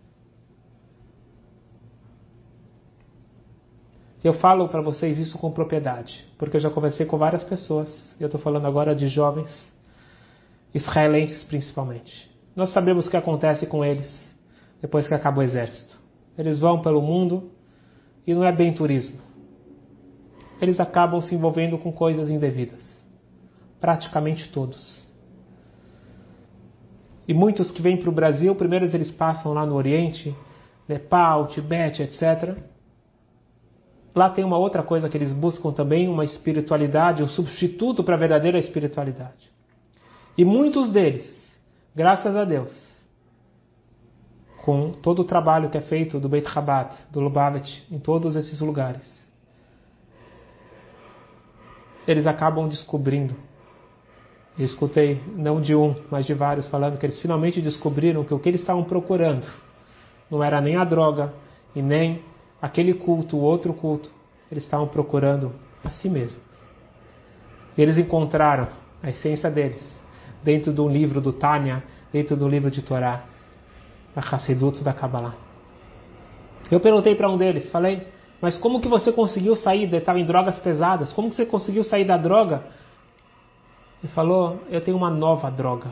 [4.22, 8.14] Eu falo para vocês isso com propriedade, porque eu já conversei com várias pessoas.
[8.20, 9.72] Eu estou falando agora de jovens
[10.72, 12.30] israelenses principalmente.
[12.54, 14.30] Nós sabemos o que acontece com eles
[14.80, 15.98] depois que acaba o exército.
[16.38, 17.50] Eles vão pelo mundo
[18.26, 19.20] e não é bem turismo.
[20.60, 23.01] Eles acabam se envolvendo com coisas indevidas.
[23.82, 25.06] Praticamente todos.
[27.28, 30.34] E muitos que vêm para o Brasil, primeiro eles passam lá no Oriente,
[30.88, 32.56] Nepal, Tibete, etc.
[34.14, 38.18] Lá tem uma outra coisa que eles buscam também, uma espiritualidade, um substituto para a
[38.18, 39.52] verdadeira espiritualidade.
[40.38, 41.42] E muitos deles
[41.94, 42.72] Graças a Deus,
[44.64, 48.60] com todo o trabalho que é feito do Beit Rabat, do Lubavitch, em todos esses
[48.60, 49.22] lugares,
[52.08, 53.36] eles acabam descobrindo.
[54.58, 58.38] Eu escutei, não de um, mas de vários, falando que eles finalmente descobriram que o
[58.38, 59.46] que eles estavam procurando
[60.30, 61.32] não era nem a droga
[61.74, 62.22] e nem
[62.60, 64.10] aquele culto, o outro culto.
[64.50, 66.42] Eles estavam procurando a si mesmos.
[67.76, 68.68] E eles encontraram
[69.02, 69.82] a essência deles
[70.42, 73.24] dentro do livro do Tânia, dentro do livro de Torá,
[74.14, 75.34] da Hassidut da Kabbalah.
[76.70, 78.06] Eu perguntei para um deles, falei,
[78.40, 79.92] mas como que você conseguiu sair?
[79.94, 81.12] Estava em drogas pesadas.
[81.12, 82.64] Como que você conseguiu sair da droga?
[84.02, 85.90] Ele falou, eu tenho uma nova droga.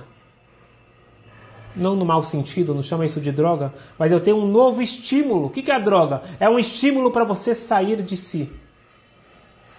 [1.76, 5.46] Não no mau sentido, não chama isso de droga, mas eu tenho um novo estímulo.
[5.46, 6.22] O que é a droga?
[6.40, 8.50] É um estímulo para você sair de si.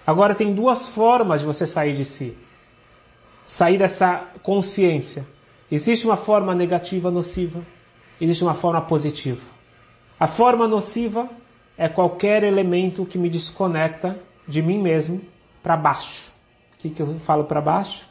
[0.06, 2.36] Agora tem duas formas de você sair de si
[3.56, 5.26] sair dessa consciência.
[5.70, 7.62] Existe uma forma negativa nociva,
[8.20, 9.40] existe uma forma positiva.
[10.18, 11.28] A forma nociva
[11.76, 15.20] é qualquer elemento que me desconecta de mim mesmo
[15.62, 16.32] para baixo.
[16.74, 18.06] O que, que eu falo para baixo?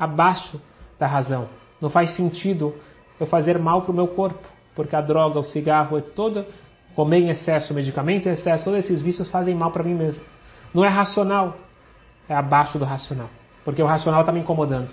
[0.00, 0.60] Abaixo
[0.98, 1.48] da razão.
[1.80, 2.74] Não faz sentido
[3.20, 6.46] eu fazer mal para o meu corpo, porque a droga, o cigarro, é toda,
[6.96, 10.24] comer em excesso, medicamento em excesso, todos esses vícios fazem mal para mim mesmo.
[10.74, 11.56] Não é racional,
[12.28, 13.28] é abaixo do racional
[13.64, 14.92] porque o racional está me incomodando.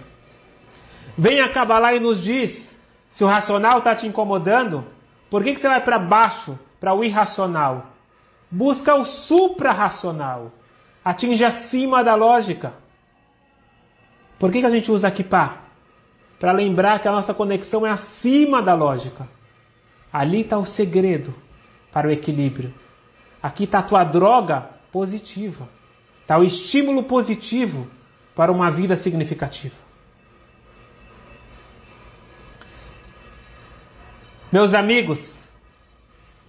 [1.18, 2.68] Vem a Kabbalah e nos diz
[3.12, 4.86] Se o racional está te incomodando,
[5.30, 7.88] por que, que você vai para baixo, para o irracional?
[8.52, 10.52] Busca o supra-racional.
[11.04, 12.74] Atinge acima da lógica.
[14.40, 15.64] Por que, que a gente usa kippah?
[16.40, 19.28] Para lembrar que a nossa conexão é acima da lógica.
[20.14, 21.34] Ali está o segredo
[21.92, 22.74] para o equilíbrio.
[23.42, 25.68] Aqui está a tua droga positiva.
[26.22, 27.88] Está o estímulo positivo
[28.36, 29.76] para uma vida significativa.
[34.52, 35.20] Meus amigos,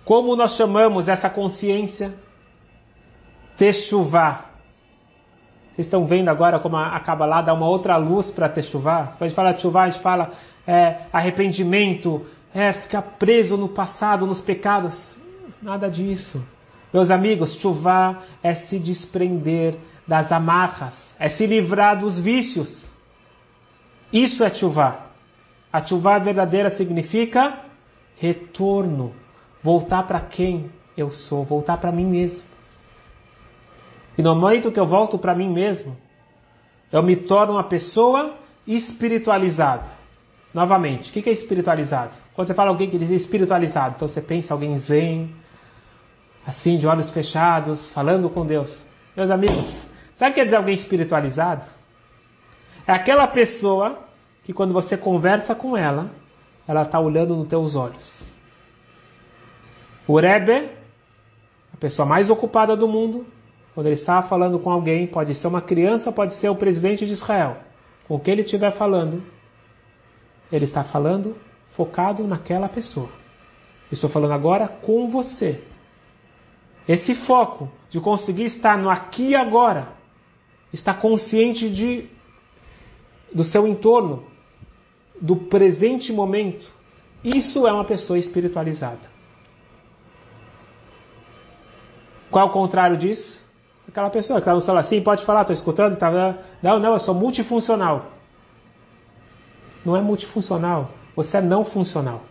[0.05, 2.15] como nós chamamos essa consciência?
[3.57, 4.48] Techuvá.
[5.79, 9.13] Vocês estão vendo agora como a Kabbalah dá uma outra luz para Techuvá?
[9.17, 10.33] Quando a gente fala Techuvá, a gente fala
[10.67, 14.99] é, arrependimento, é, ficar preso no passado, nos pecados.
[15.63, 16.45] Nada disso.
[16.93, 22.91] Meus amigos, Techuvá é se desprender das amarras, é se livrar dos vícios.
[24.13, 25.07] Isso é Techuvá.
[25.73, 27.57] A Techuvá verdadeira significa
[28.17, 29.13] retorno,
[29.63, 32.43] voltar para quem eu sou, voltar para mim mesmo.
[34.19, 35.97] E no momento que eu volto para mim mesmo,
[36.91, 38.35] eu me torno uma pessoa
[38.67, 39.97] espiritualizada.
[40.53, 42.17] Novamente, o que é espiritualizado?
[42.35, 45.33] Quando você fala alguém que diz espiritualizado, então você pensa alguém zen,
[46.45, 48.85] assim, de olhos fechados, falando com Deus.
[49.17, 49.71] Meus amigos,
[50.19, 51.65] sabe o que quer dizer alguém espiritualizado?
[52.87, 54.01] É aquela pessoa
[54.43, 56.11] que quando você conversa com ela,
[56.67, 58.21] ela está olhando nos teus olhos.
[60.09, 60.71] O Rebbe,
[61.73, 63.27] a pessoa mais ocupada do mundo,
[63.79, 67.13] quando ele está falando com alguém, pode ser uma criança, pode ser o presidente de
[67.13, 67.59] Israel,
[68.09, 69.23] com o que ele estiver falando,
[70.51, 71.37] ele está falando
[71.77, 73.09] focado naquela pessoa.
[73.93, 75.63] Estou falando agora com você.
[76.89, 79.93] Esse foco de conseguir estar no aqui e agora,
[80.73, 82.09] estar consciente de,
[83.33, 84.25] do seu entorno,
[85.21, 86.69] do presente momento,
[87.23, 89.09] isso é uma pessoa espiritualizada.
[92.29, 93.47] Qual é o contrário disso?
[93.89, 96.11] Aquela pessoa que está no celular assim, pode falar, estou escutando, tá,
[96.63, 98.07] não, não, eu sou multifuncional.
[99.85, 102.23] Não é multifuncional, você é não funcional.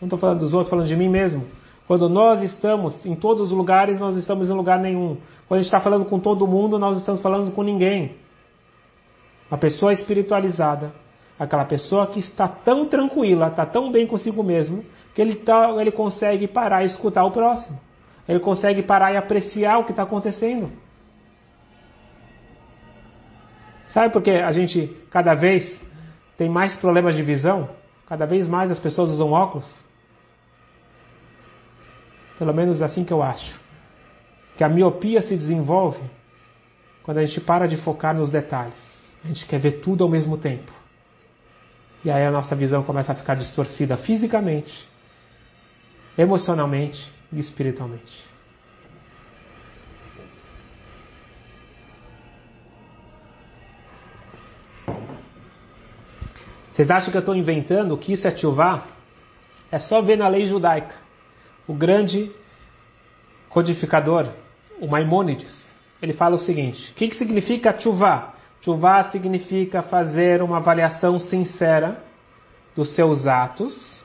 [0.00, 1.46] Não estou falando dos outros, falando de mim mesmo.
[1.86, 5.16] Quando nós estamos em todos os lugares, nós estamos em lugar nenhum.
[5.46, 8.16] Quando a gente está falando com todo mundo, nós estamos falando com ninguém.
[9.50, 10.92] Uma pessoa espiritualizada
[11.38, 14.84] aquela pessoa que está tão tranquila, está tão bem consigo mesmo,
[15.14, 17.78] que ele, tá, ele consegue parar e escutar o próximo.
[18.28, 20.70] Ele consegue parar e apreciar o que está acontecendo.
[23.88, 25.80] Sabe por que a gente cada vez
[26.36, 27.70] tem mais problemas de visão?
[28.06, 29.68] Cada vez mais as pessoas usam óculos?
[32.38, 33.58] Pelo menos assim que eu acho.
[34.56, 36.02] Que a miopia se desenvolve
[37.02, 38.78] quando a gente para de focar nos detalhes.
[39.24, 40.70] A gente quer ver tudo ao mesmo tempo.
[42.04, 44.88] E aí a nossa visão começa a ficar distorcida fisicamente,
[46.16, 48.27] emocionalmente e espiritualmente.
[56.78, 58.84] Vocês acham que eu estou inventando que isso é tchuvá?
[59.68, 60.94] É só ver na lei judaica.
[61.66, 62.30] O grande
[63.48, 64.28] codificador,
[64.80, 68.32] o Maimônides, ele fala o seguinte: o que, que significa tchuvá?
[68.60, 72.00] Chuvá significa fazer uma avaliação sincera
[72.76, 74.04] dos seus atos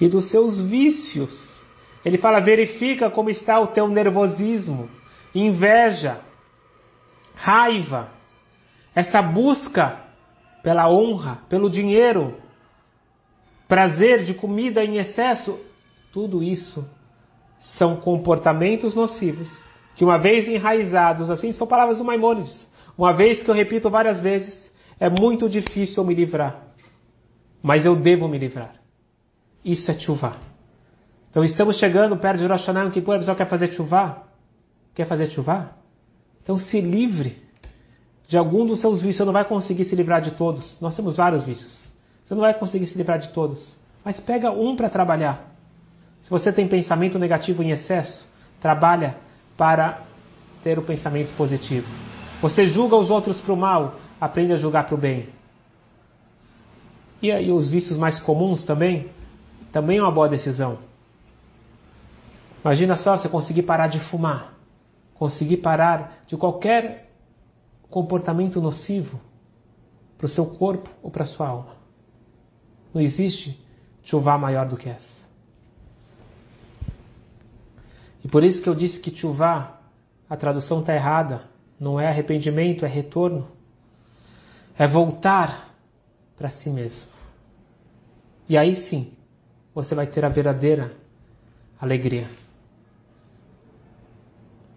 [0.00, 1.64] e dos seus vícios.
[2.04, 4.90] Ele fala: verifica como está o teu nervosismo,
[5.32, 6.18] inveja,
[7.36, 8.08] raiva,
[8.96, 10.05] essa busca
[10.66, 12.34] pela honra, pelo dinheiro,
[13.68, 15.56] prazer de comida em excesso.
[16.12, 16.84] Tudo isso
[17.78, 19.48] são comportamentos nocivos
[19.94, 24.18] que, uma vez enraizados, assim, são palavras do Maimônides uma vez que eu repito várias
[24.18, 26.64] vezes, é muito difícil eu me livrar.
[27.62, 28.74] Mas eu devo me livrar.
[29.64, 30.36] Isso é chuva.
[31.30, 34.24] Então estamos chegando perto de Rosh Hashanah, que a pessoa quer fazer chuva.
[34.96, 35.76] Quer fazer chuva?
[36.42, 37.45] Então se livre
[38.28, 39.16] de algum dos seus vícios.
[39.16, 40.80] Você não vai conseguir se livrar de todos.
[40.80, 41.88] Nós temos vários vícios.
[42.24, 43.76] Você não vai conseguir se livrar de todos.
[44.04, 45.44] Mas pega um para trabalhar.
[46.22, 48.28] Se você tem pensamento negativo em excesso,
[48.60, 49.16] trabalha
[49.56, 50.00] para
[50.62, 51.86] ter o pensamento positivo.
[52.42, 55.28] Você julga os outros para o mal, aprende a julgar para o bem.
[57.22, 59.08] E aí os vícios mais comuns também,
[59.72, 60.78] também é uma boa decisão.
[62.62, 64.54] Imagina só você conseguir parar de fumar,
[65.14, 67.05] conseguir parar de qualquer
[67.90, 69.20] comportamento nocivo
[70.16, 71.76] para o seu corpo ou para a sua alma.
[72.92, 73.60] Não existe
[74.02, 75.16] chuva maior do que essa.
[78.24, 79.78] E por isso que eu disse que chuva,
[80.28, 81.44] a tradução está errada.
[81.78, 83.48] Não é arrependimento, é retorno.
[84.78, 85.74] É voltar
[86.36, 87.10] para si mesmo.
[88.48, 89.12] E aí sim,
[89.74, 90.96] você vai ter a verdadeira
[91.80, 92.28] alegria.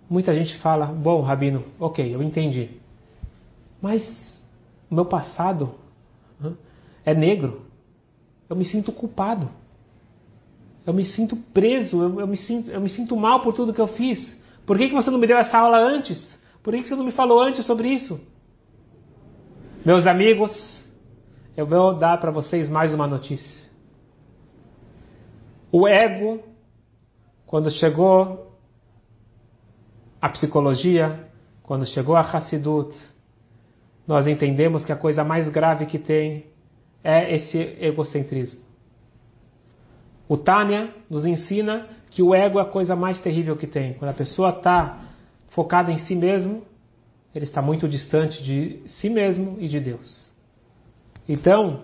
[0.09, 2.79] Muita gente fala: Bom, Rabino, ok, eu entendi.
[3.81, 4.41] Mas
[4.89, 5.75] o meu passado
[7.05, 7.61] é negro.
[8.49, 9.49] Eu me sinto culpado.
[10.85, 12.01] Eu me sinto preso.
[12.01, 14.37] Eu, eu, me, sinto, eu me sinto mal por tudo que eu fiz.
[14.65, 16.37] Por que, que você não me deu essa aula antes?
[16.63, 18.19] Por que, que você não me falou antes sobre isso?
[19.85, 20.51] Meus amigos,
[21.55, 23.69] eu vou dar para vocês mais uma notícia.
[25.71, 26.43] O ego,
[27.45, 28.57] quando chegou
[30.21, 31.27] a psicologia,
[31.63, 32.93] quando chegou a Hassidut,
[34.09, 36.45] nós entendemos que a coisa mais grave que tem
[37.03, 38.59] é esse egocentrismo.
[40.27, 43.93] O Tânia nos ensina que o ego é a coisa mais terrível que tem.
[43.93, 44.99] Quando a pessoa está
[45.49, 46.63] focada em si mesmo,
[47.35, 50.27] ele está muito distante de si mesmo e de Deus.
[51.27, 51.83] Então,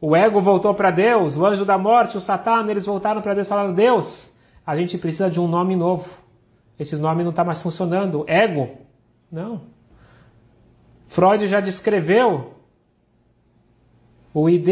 [0.00, 3.46] o ego voltou para Deus, o anjo da morte, o Satã, eles voltaram para Deus
[3.46, 4.28] e falaram: Deus,
[4.66, 6.10] a gente precisa de um nome novo.
[6.76, 8.24] Esse nome não está mais funcionando.
[8.26, 8.78] Ego?
[9.30, 9.75] Não.
[11.08, 12.54] Freud já descreveu
[14.34, 14.68] o ID,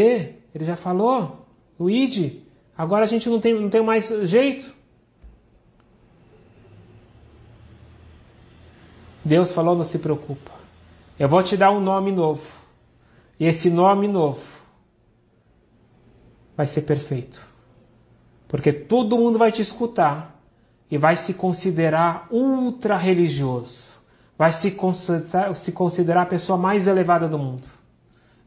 [0.53, 2.43] ele já falou, o ID.
[2.77, 4.73] Agora a gente não tem, não tem mais jeito.
[9.23, 10.51] Deus falou: não se preocupa.
[11.17, 12.43] Eu vou te dar um nome novo.
[13.39, 14.41] E esse nome novo
[16.55, 17.39] vai ser perfeito.
[18.47, 20.39] Porque todo mundo vai te escutar
[20.91, 23.94] e vai se considerar ultra religioso
[24.37, 27.67] vai se considerar, se considerar a pessoa mais elevada do mundo.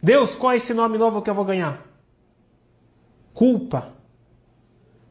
[0.03, 1.82] Deus, qual é esse nome novo que eu vou ganhar?
[3.34, 3.93] Culpa.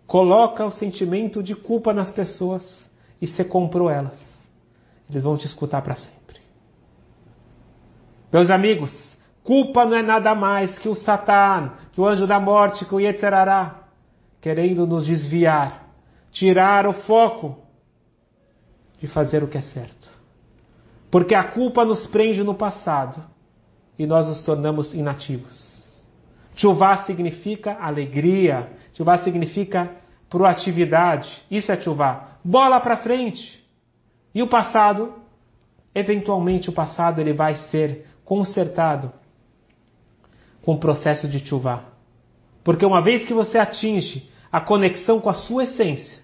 [0.05, 2.89] Coloca o sentimento de culpa nas pessoas
[3.21, 4.17] e você comprou elas.
[5.09, 6.39] Eles vão te escutar para sempre.
[8.31, 8.93] Meus amigos,
[9.43, 12.99] culpa não é nada mais que o Satã, que o anjo da morte, que o
[12.99, 13.87] Yetzerará,
[14.41, 15.87] querendo nos desviar,
[16.31, 17.57] tirar o foco
[18.99, 20.06] de fazer o que é certo.
[21.17, 23.23] Porque a culpa nos prende no passado
[23.97, 25.65] e nós nos tornamos inativos.
[26.55, 29.95] Chuvá significa alegria, chuvá significa
[30.29, 31.27] proatividade.
[31.49, 32.37] Isso é chuvá.
[32.43, 33.67] Bola para frente.
[34.31, 35.15] E o passado,
[35.95, 39.11] eventualmente o passado ele vai ser consertado
[40.61, 41.85] com o processo de chuvá.
[42.63, 46.21] Porque uma vez que você atinge a conexão com a sua essência,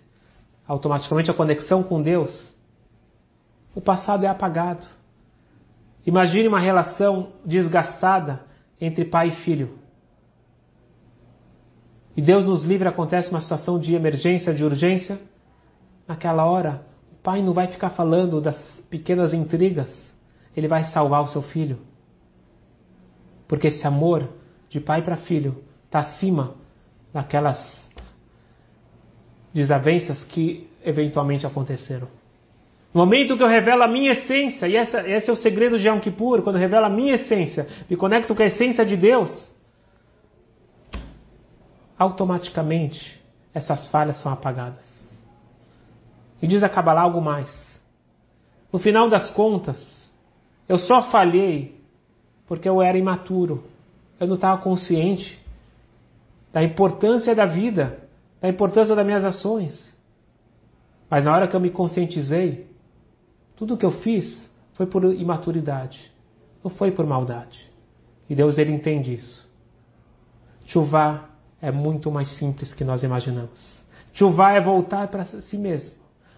[0.68, 2.53] automaticamente a conexão com Deus,
[3.76, 4.86] o passado é apagado.
[6.06, 8.42] Imagine uma relação desgastada
[8.80, 9.80] entre pai e filho.
[12.16, 15.20] E Deus nos livre, acontece uma situação de emergência, de urgência.
[16.08, 18.58] Naquela hora, o pai não vai ficar falando das
[18.90, 19.90] pequenas intrigas,
[20.56, 21.80] ele vai salvar o seu filho.
[23.48, 24.30] Porque esse amor
[24.70, 26.56] de pai para filho está acima
[27.12, 27.58] daquelas
[29.54, 32.08] desavenças que eventualmente aconteceram.
[32.94, 35.88] No momento que eu revelo a minha essência, e essa, esse é o segredo de
[35.88, 39.52] Yom Kippur, quando eu revelo a minha essência, me conecto com a essência de Deus,
[41.98, 43.20] automaticamente
[43.54, 44.86] essas falhas são apagadas.
[46.42, 47.50] E diz a Kabbalah algo mais.
[48.72, 49.80] No final das contas,
[50.68, 51.82] eu só falhei
[52.48, 53.64] porque eu era imaturo.
[54.20, 55.40] Eu não estava consciente
[56.52, 58.08] da importância da vida,
[58.40, 59.96] da importância das minhas ações.
[61.10, 62.73] Mas na hora que eu me conscientizei,
[63.64, 66.12] tudo que eu fiz foi por imaturidade,
[66.62, 67.58] não foi por maldade.
[68.30, 69.50] E Deus ele entende isso.
[70.66, 71.30] Chuvá
[71.62, 73.82] é muito mais simples que nós imaginamos.
[74.12, 75.96] Chuvá é voltar para si mesmo.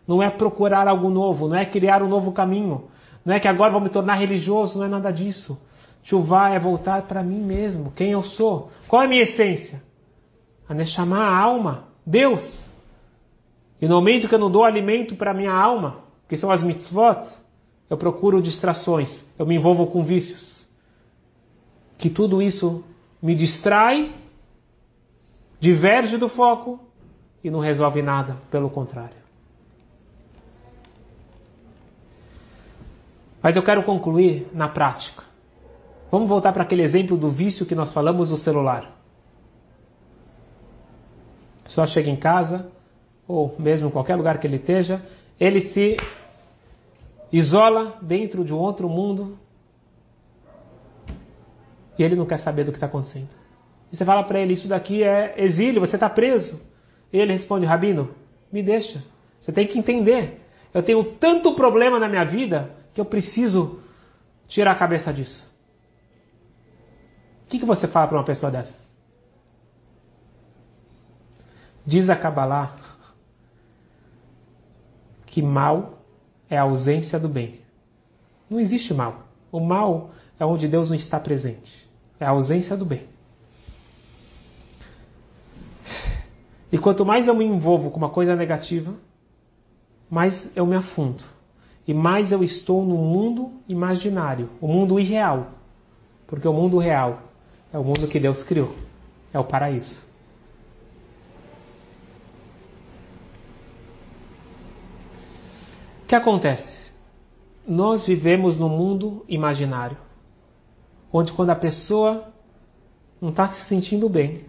[0.08, 2.90] Não é procurar algo novo, não é criar um novo caminho.
[3.26, 5.60] Não é que agora vou me tornar religioso, não é nada disso.
[6.04, 8.70] Chuvá é voltar para mim mesmo, quem eu sou.
[8.88, 9.82] Qual é a minha essência?
[10.70, 12.70] A chamar a alma, Deus.
[13.82, 17.28] E no momento que eu não dou alimento para minha alma, que são as mitzvot,
[17.90, 20.68] eu procuro distrações, eu me envolvo com vícios.
[21.98, 22.84] Que tudo isso
[23.22, 24.14] me distrai,
[25.60, 26.80] diverge do foco
[27.44, 29.26] e não resolve nada, pelo contrário.
[33.42, 35.24] Mas eu quero concluir na prática.
[36.10, 38.92] Vamos voltar para aquele exemplo do vício que nós falamos do celular.
[41.62, 42.72] A pessoa chega em casa,
[43.28, 45.04] ou mesmo em qualquer lugar que ele esteja,
[45.40, 45.98] ele se
[47.32, 49.38] isola dentro de um outro mundo
[51.98, 53.30] e ele não quer saber do que está acontecendo.
[53.92, 56.62] E você fala para ele: Isso daqui é exílio, você está preso.
[57.12, 58.14] E ele responde: Rabino,
[58.52, 59.04] me deixa.
[59.40, 60.42] Você tem que entender.
[60.74, 63.80] Eu tenho tanto problema na minha vida que eu preciso
[64.48, 65.50] tirar a cabeça disso.
[67.46, 68.74] O que, que você fala para uma pessoa dessa?
[71.86, 72.76] Diz a Kabbalah
[75.36, 75.98] que mal
[76.50, 77.60] é a ausência do bem.
[78.50, 79.26] Não existe mal.
[79.52, 81.70] O mal é onde Deus não está presente.
[82.18, 83.04] É a ausência do bem.
[86.72, 88.94] E quanto mais eu me envolvo com uma coisa negativa,
[90.10, 91.22] mais eu me afundo.
[91.86, 95.48] E mais eu estou no mundo imaginário, o mundo irreal.
[96.28, 97.24] Porque o mundo real
[97.74, 98.74] é o mundo que Deus criou,
[99.34, 100.05] é o paraíso.
[106.06, 106.94] O que acontece?
[107.68, 109.98] Nós vivemos num mundo imaginário,
[111.12, 112.32] onde quando a pessoa
[113.20, 114.46] não está se sentindo bem,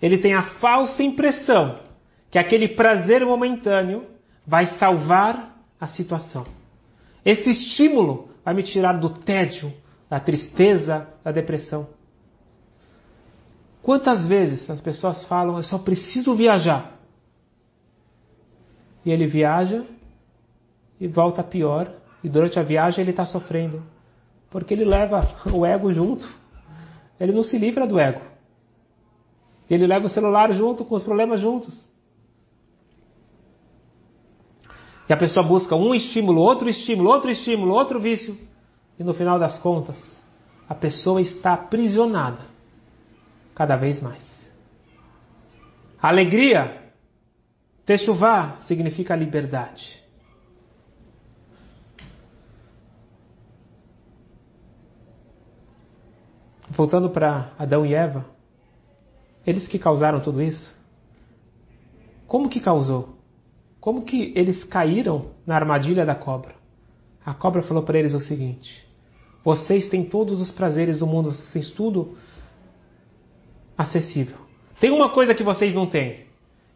[0.00, 1.80] ele tem a falsa impressão
[2.30, 4.06] que aquele prazer momentâneo
[4.46, 6.46] vai salvar a situação.
[7.24, 9.72] Esse estímulo vai me tirar do tédio,
[10.08, 11.88] da tristeza, da depressão.
[13.82, 16.96] Quantas vezes as pessoas falam, eu só preciso viajar?
[19.04, 19.84] E ele viaja
[21.00, 21.92] e volta pior,
[22.22, 23.82] e durante a viagem ele está sofrendo,
[24.50, 26.26] porque ele leva o ego junto.
[27.18, 28.20] Ele não se livra do ego.
[29.68, 31.90] Ele leva o celular junto com os problemas juntos.
[35.08, 38.36] E a pessoa busca um estímulo, outro estímulo, outro estímulo, outro vício.
[38.98, 40.02] E no final das contas,
[40.68, 42.42] a pessoa está aprisionada
[43.54, 44.24] cada vez mais.
[46.00, 46.92] Alegria,
[47.84, 50.05] techuvá, significa liberdade.
[56.76, 58.26] Voltando para Adão e Eva,
[59.46, 60.76] eles que causaram tudo isso?
[62.26, 63.16] Como que causou?
[63.80, 66.54] Como que eles caíram na armadilha da cobra?
[67.24, 68.86] A cobra falou para eles o seguinte:
[69.42, 72.18] Vocês têm todos os prazeres do mundo, vocês têm tudo
[73.78, 74.36] acessível.
[74.78, 76.26] Tem uma coisa que vocês não têm.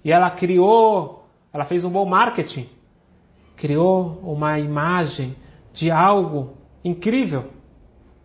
[0.02, 2.68] E ela criou, ela fez um bom marketing.
[3.54, 5.36] Criou uma imagem
[5.74, 7.50] de algo incrível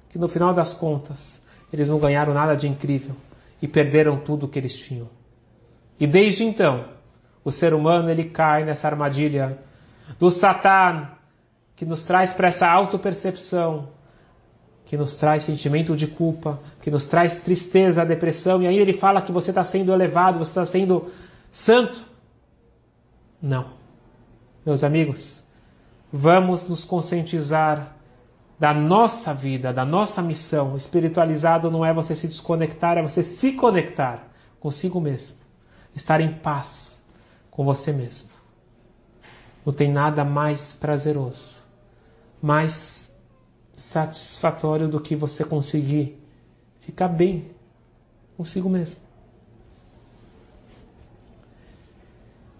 [0.09, 3.15] que no final das contas eles não ganharam nada de incrível
[3.61, 5.09] e perderam tudo o que eles tinham.
[5.99, 6.85] E desde então,
[7.43, 9.57] o ser humano ele cai nessa armadilha
[10.19, 11.09] do Satã,
[11.75, 13.89] que nos traz para essa autopercepção,
[14.85, 19.21] que nos traz sentimento de culpa, que nos traz tristeza, depressão, e aí ele fala
[19.21, 21.11] que você está sendo elevado, você está sendo
[21.51, 21.97] santo.
[23.41, 23.73] Não.
[24.65, 25.43] Meus amigos,
[26.11, 27.94] vamos nos conscientizar
[28.59, 30.77] da nossa vida, da nossa missão.
[30.77, 34.27] Espiritualizado não é você se desconectar, é você se conectar
[34.59, 35.35] consigo mesmo.
[35.95, 36.97] Estar em paz
[37.51, 38.29] com você mesmo.
[39.65, 41.55] Não tem nada mais prazeroso,
[42.41, 42.73] mais
[43.91, 46.21] satisfatório do que você conseguir
[46.81, 47.51] ficar bem
[48.37, 48.99] consigo mesmo.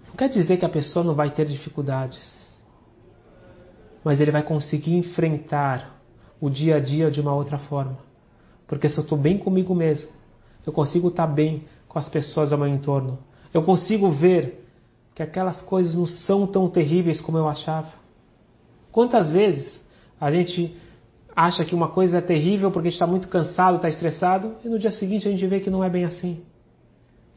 [0.08, 2.45] Não quer dizer que a pessoa não vai ter dificuldades
[4.06, 5.99] mas ele vai conseguir enfrentar
[6.39, 7.97] o dia a dia de uma outra forma.
[8.68, 10.12] Porque se eu estou bem comigo mesmo,
[10.64, 13.18] eu consigo estar bem com as pessoas ao meu entorno.
[13.51, 14.64] Eu consigo ver
[15.16, 17.89] que aquelas coisas não são tão terríveis como eu achava.
[18.91, 19.84] Quantas vezes
[20.22, 20.78] a gente
[21.36, 24.91] acha que uma coisa é terrível porque está muito cansado, está estressado, e no dia
[24.91, 26.43] seguinte a gente vê que não é bem assim.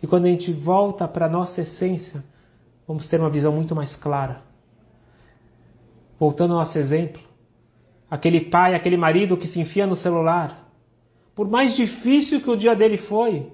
[0.02, 2.22] E quando a gente volta para a nossa essência,
[2.86, 4.47] vamos ter uma visão muito mais clara.
[6.18, 7.22] Voltando ao nosso exemplo,
[8.10, 10.68] aquele pai, aquele marido que se enfia no celular,
[11.34, 13.52] por mais difícil que o dia dele foi,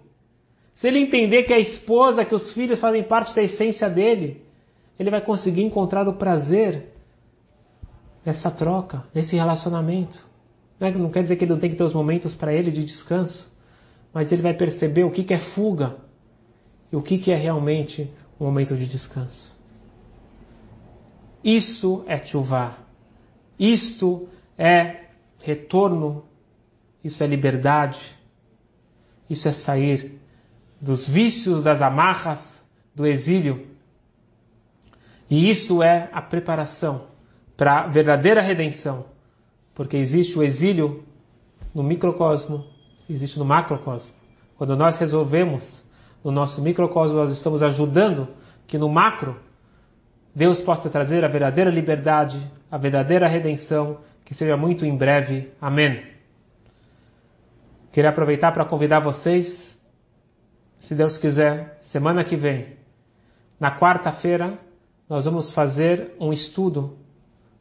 [0.74, 4.42] se ele entender que a esposa, que os filhos fazem parte da essência dele,
[4.98, 6.94] ele vai conseguir encontrar o prazer
[8.24, 10.18] nessa troca, nesse relacionamento.
[10.80, 12.84] É não quer dizer que ele não tem que ter os momentos para ele de
[12.84, 13.50] descanso,
[14.12, 15.96] mas ele vai perceber o que é fuga
[16.92, 18.10] e o que é realmente
[18.40, 19.53] um momento de descanso.
[21.45, 22.76] Isso é tshuva.
[23.59, 25.05] Isto é
[25.40, 26.24] retorno.
[27.03, 28.01] Isso é liberdade.
[29.28, 30.18] Isso é sair
[30.80, 32.40] dos vícios, das amarras,
[32.95, 33.66] do exílio.
[35.30, 37.07] E isso é a preparação
[37.57, 39.07] para a verdadeira redenção.
[39.74, 41.05] Porque existe o exílio
[41.74, 42.64] no microcosmo,
[43.09, 44.14] existe no macrocosmo.
[44.57, 45.84] Quando nós resolvemos
[46.22, 48.28] no nosso microcosmo, nós estamos ajudando
[48.66, 49.36] que no macro
[50.35, 55.53] Deus possa trazer a verdadeira liberdade, a verdadeira redenção, que seja muito em breve.
[55.61, 56.03] Amém.
[57.93, 59.78] Queria aproveitar para convidar vocês,
[60.80, 62.76] se Deus quiser, semana que vem,
[63.61, 64.59] na quarta-feira,
[65.09, 66.99] nós vamos fazer um estudo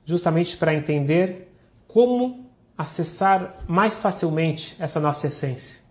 [0.06, 1.54] justamente para entender
[1.88, 5.82] como acessar mais facilmente essa nossa essência.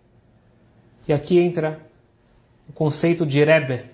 [1.07, 1.79] E aqui entra
[2.67, 3.92] o conceito de Rebbe.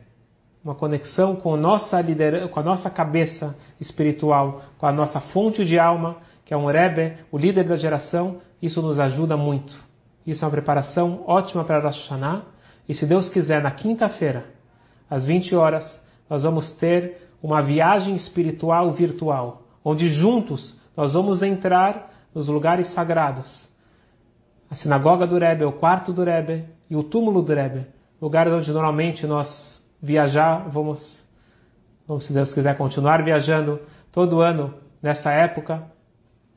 [0.64, 2.04] Uma conexão com, nossa
[2.52, 7.18] com a nossa cabeça espiritual, com a nossa fonte de alma, que é um Rebbe,
[7.32, 9.74] o líder da geração, isso nos ajuda muito.
[10.26, 12.44] Isso é uma preparação ótima para Rosh Hashanah.
[12.88, 14.46] E se Deus quiser, na quinta-feira,
[15.10, 22.12] às 20 horas, nós vamos ter uma viagem espiritual virtual, onde juntos nós vamos entrar
[22.36, 23.68] nos lugares sagrados.
[24.70, 27.88] A sinagoga do Rebbe, o quarto do Rebbe e o túmulo do Rebbe,
[28.22, 31.24] lugares onde normalmente nós viajar, vamos,
[32.08, 33.80] vamos se Deus quiser continuar viajando
[34.12, 35.84] todo ano nessa época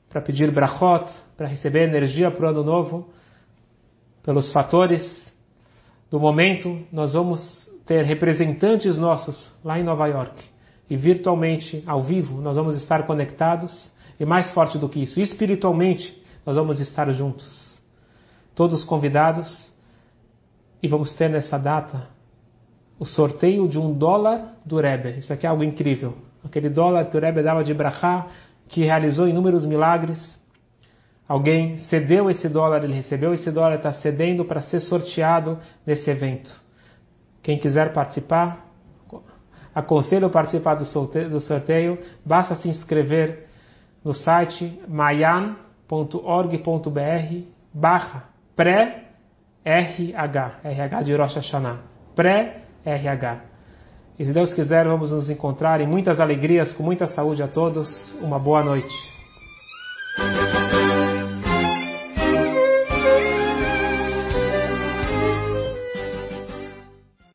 [0.09, 3.11] para pedir brachot, para receber energia para o ano novo,
[4.22, 5.03] pelos fatores
[6.11, 10.45] do momento, nós vamos ter representantes nossos lá em Nova York
[10.88, 13.90] e virtualmente, ao vivo, nós vamos estar conectados
[14.20, 17.80] e mais forte do que isso, espiritualmente, nós vamos estar juntos.
[18.55, 19.72] Todos convidados
[20.82, 22.09] e vamos ter nessa data
[22.99, 25.18] o sorteio de um dólar do Rebbe.
[25.18, 26.14] Isso aqui é algo incrível.
[26.45, 28.26] Aquele dólar que o Rebbe dava de brachá,
[28.68, 30.40] que realizou inúmeros milagres.
[31.28, 36.51] Alguém cedeu esse dólar, ele recebeu esse dólar, está cedendo para ser sorteado nesse evento.
[37.43, 38.66] Quem quiser participar,
[39.74, 43.47] aconselho participar do sorteio, do sorteio basta se inscrever
[44.05, 45.57] no site mayan.org.br
[47.72, 48.24] barra
[48.55, 51.78] pré-RH, RH de Rosh Hashanah,
[52.83, 53.53] pré-RH.
[54.18, 57.89] E se Deus quiser, vamos nos encontrar em muitas alegrias, com muita saúde a todos.
[58.20, 58.95] Uma boa noite.